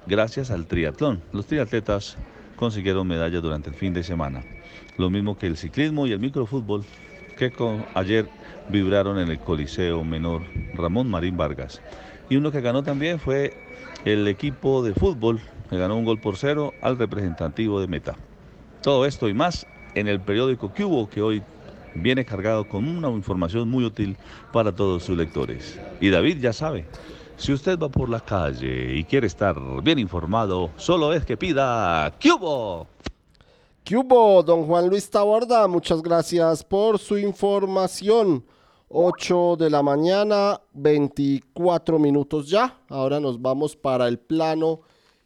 [0.05, 1.21] gracias al triatlón.
[1.31, 2.17] Los triatletas
[2.55, 4.43] consiguieron medallas durante el fin de semana.
[4.97, 6.85] Lo mismo que el ciclismo y el microfútbol
[7.37, 7.51] que
[7.95, 8.29] ayer
[8.69, 10.43] vibraron en el Coliseo Menor
[10.75, 11.81] Ramón Marín Vargas.
[12.29, 13.53] Y uno que ganó también fue
[14.05, 15.41] el equipo de fútbol
[15.73, 18.15] le ganó un gol por cero al representativo de Meta.
[18.83, 19.65] Todo esto y más
[19.95, 21.41] en el periódico Cubo que hoy
[21.95, 24.17] viene cargado con una información muy útil
[24.51, 25.79] para todos sus lectores.
[25.99, 26.85] Y David ya sabe,
[27.37, 32.13] si usted va por la calle y quiere estar bien informado, solo es que pida
[32.21, 32.87] Cubo.
[33.87, 38.45] Cubo, don Juan Luis Taborda, muchas gracias por su información.
[38.95, 42.79] 8 de la mañana, 24 minutos ya.
[42.89, 44.81] Ahora nos vamos para el plano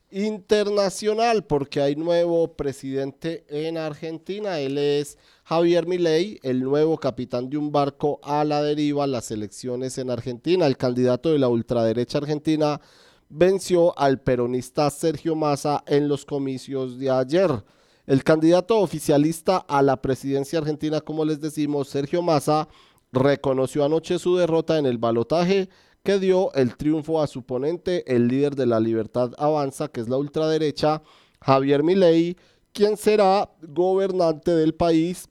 [0.10, 4.60] internacional porque hay nuevo presidente en Argentina.
[4.60, 5.18] Él es
[5.50, 10.68] Javier Milei, el nuevo capitán de un barco a la deriva las elecciones en Argentina.
[10.68, 12.82] El candidato de la ultraderecha argentina
[13.30, 17.64] venció al peronista Sergio Massa en los comicios de ayer.
[18.06, 22.68] El candidato oficialista a la presidencia argentina, como les decimos, Sergio Massa,
[23.14, 25.70] reconoció anoche su derrota en el balotaje
[26.04, 30.10] que dio el triunfo a su oponente, el líder de la Libertad Avanza, que es
[30.10, 31.02] la ultraderecha,
[31.40, 32.36] Javier Milei,
[32.74, 35.30] quien será gobernante del país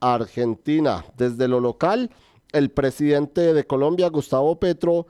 [0.00, 1.04] argentina.
[1.16, 2.10] Desde lo local,
[2.56, 5.06] el presidente de Colombia, Gustavo Petro,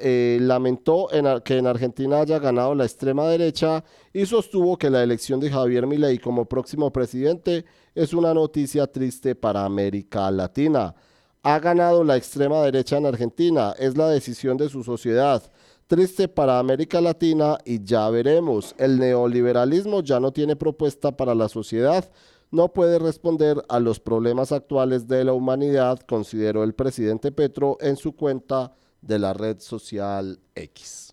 [0.00, 3.82] eh, lamentó en, que en Argentina haya ganado la extrema derecha
[4.12, 7.64] y sostuvo que la elección de Javier Milei como próximo presidente
[7.94, 10.94] es una noticia triste para América Latina.
[11.42, 15.42] Ha ganado la extrema derecha en Argentina, es la decisión de su sociedad.
[15.88, 18.74] Triste para América Latina y ya veremos.
[18.78, 22.08] El neoliberalismo ya no tiene propuesta para la sociedad
[22.56, 27.96] no puede responder a los problemas actuales de la humanidad, consideró el presidente Petro en
[27.96, 28.72] su cuenta
[29.02, 31.12] de la red social X.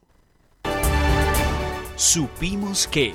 [1.97, 3.13] Supimos que...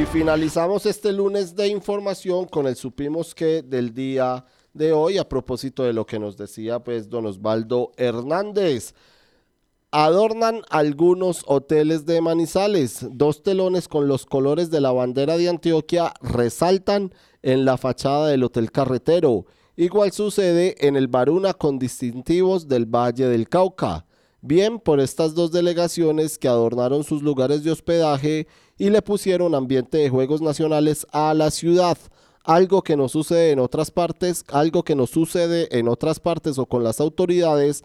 [0.00, 5.28] Y finalizamos este lunes de información con el supimos que del día de hoy a
[5.28, 8.94] propósito de lo que nos decía pues don Osvaldo Hernández
[9.90, 13.06] adornan algunos hoteles de Manizales.
[13.10, 18.44] Dos telones con los colores de la bandera de Antioquia resaltan en la fachada del
[18.44, 19.46] Hotel Carretero.
[19.76, 24.06] Igual sucede en el Baruna con distintivos del Valle del Cauca.
[24.40, 28.46] Bien por estas dos delegaciones que adornaron sus lugares de hospedaje
[28.78, 31.98] y le pusieron ambiente de juegos nacionales a la ciudad
[32.46, 36.66] algo que no sucede en otras partes, algo que no sucede en otras partes o
[36.66, 37.82] con las autoridades,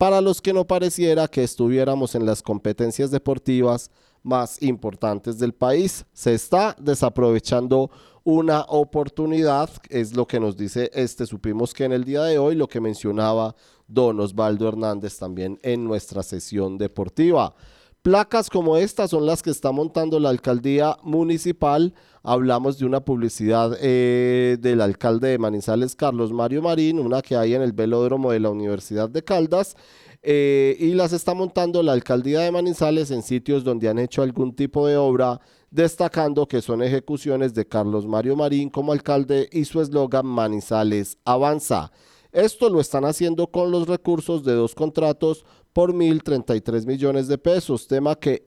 [0.00, 3.90] para los que no pareciera que estuviéramos en las competencias deportivas
[4.22, 6.06] más importantes del país.
[6.14, 7.90] Se está desaprovechando
[8.24, 12.54] una oportunidad, es lo que nos dice este, supimos que en el día de hoy,
[12.54, 13.54] lo que mencionaba
[13.88, 17.54] don Osvaldo Hernández también en nuestra sesión deportiva.
[18.00, 21.92] Placas como estas son las que está montando la alcaldía municipal.
[22.22, 27.54] Hablamos de una publicidad eh, del alcalde de Manizales, Carlos Mario Marín, una que hay
[27.54, 29.74] en el velódromo de la Universidad de Caldas.
[30.22, 34.54] Eh, y las está montando la alcaldía de Manizales en sitios donde han hecho algún
[34.54, 35.40] tipo de obra,
[35.70, 41.90] destacando que son ejecuciones de Carlos Mario Marín como alcalde y su eslogan Manizales avanza.
[42.32, 47.86] Esto lo están haciendo con los recursos de dos contratos por 1.033 millones de pesos,
[47.86, 48.42] tema que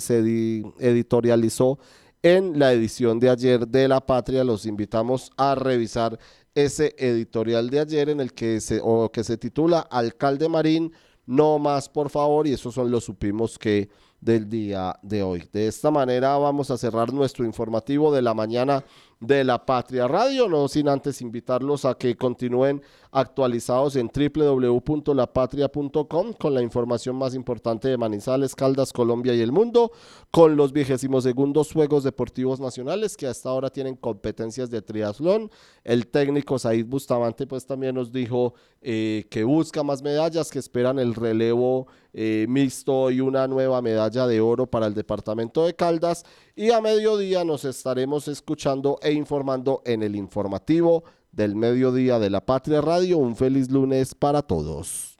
[0.00, 1.78] se editorializó
[2.22, 4.44] en la edición de ayer de La Patria.
[4.44, 6.18] Los invitamos a revisar
[6.54, 10.92] ese editorial de ayer en el que se, o que se titula Alcalde Marín,
[11.26, 13.88] no más por favor, y esos son los supimos que
[14.20, 15.48] del día de hoy.
[15.52, 18.84] De esta manera vamos a cerrar nuestro informativo de la mañana
[19.22, 22.82] de la Patria Radio, no sin antes invitarlos a que continúen
[23.12, 29.92] actualizados en www.lapatria.com con la información más importante de Manizales, Caldas, Colombia y el mundo,
[30.32, 35.52] con los vigésimos segundos Juegos Deportivos Nacionales que hasta ahora tienen competencias de triatlón.
[35.84, 40.98] El técnico Said Bustamante pues también nos dijo eh, que busca más medallas, que esperan
[40.98, 46.24] el relevo eh, mixto y una nueva medalla de oro para el departamento de Caldas.
[46.54, 51.02] Y a mediodía nos estaremos escuchando e informando en el informativo
[51.32, 53.16] del mediodía de la Patria Radio.
[53.16, 55.08] Un feliz lunes para todos.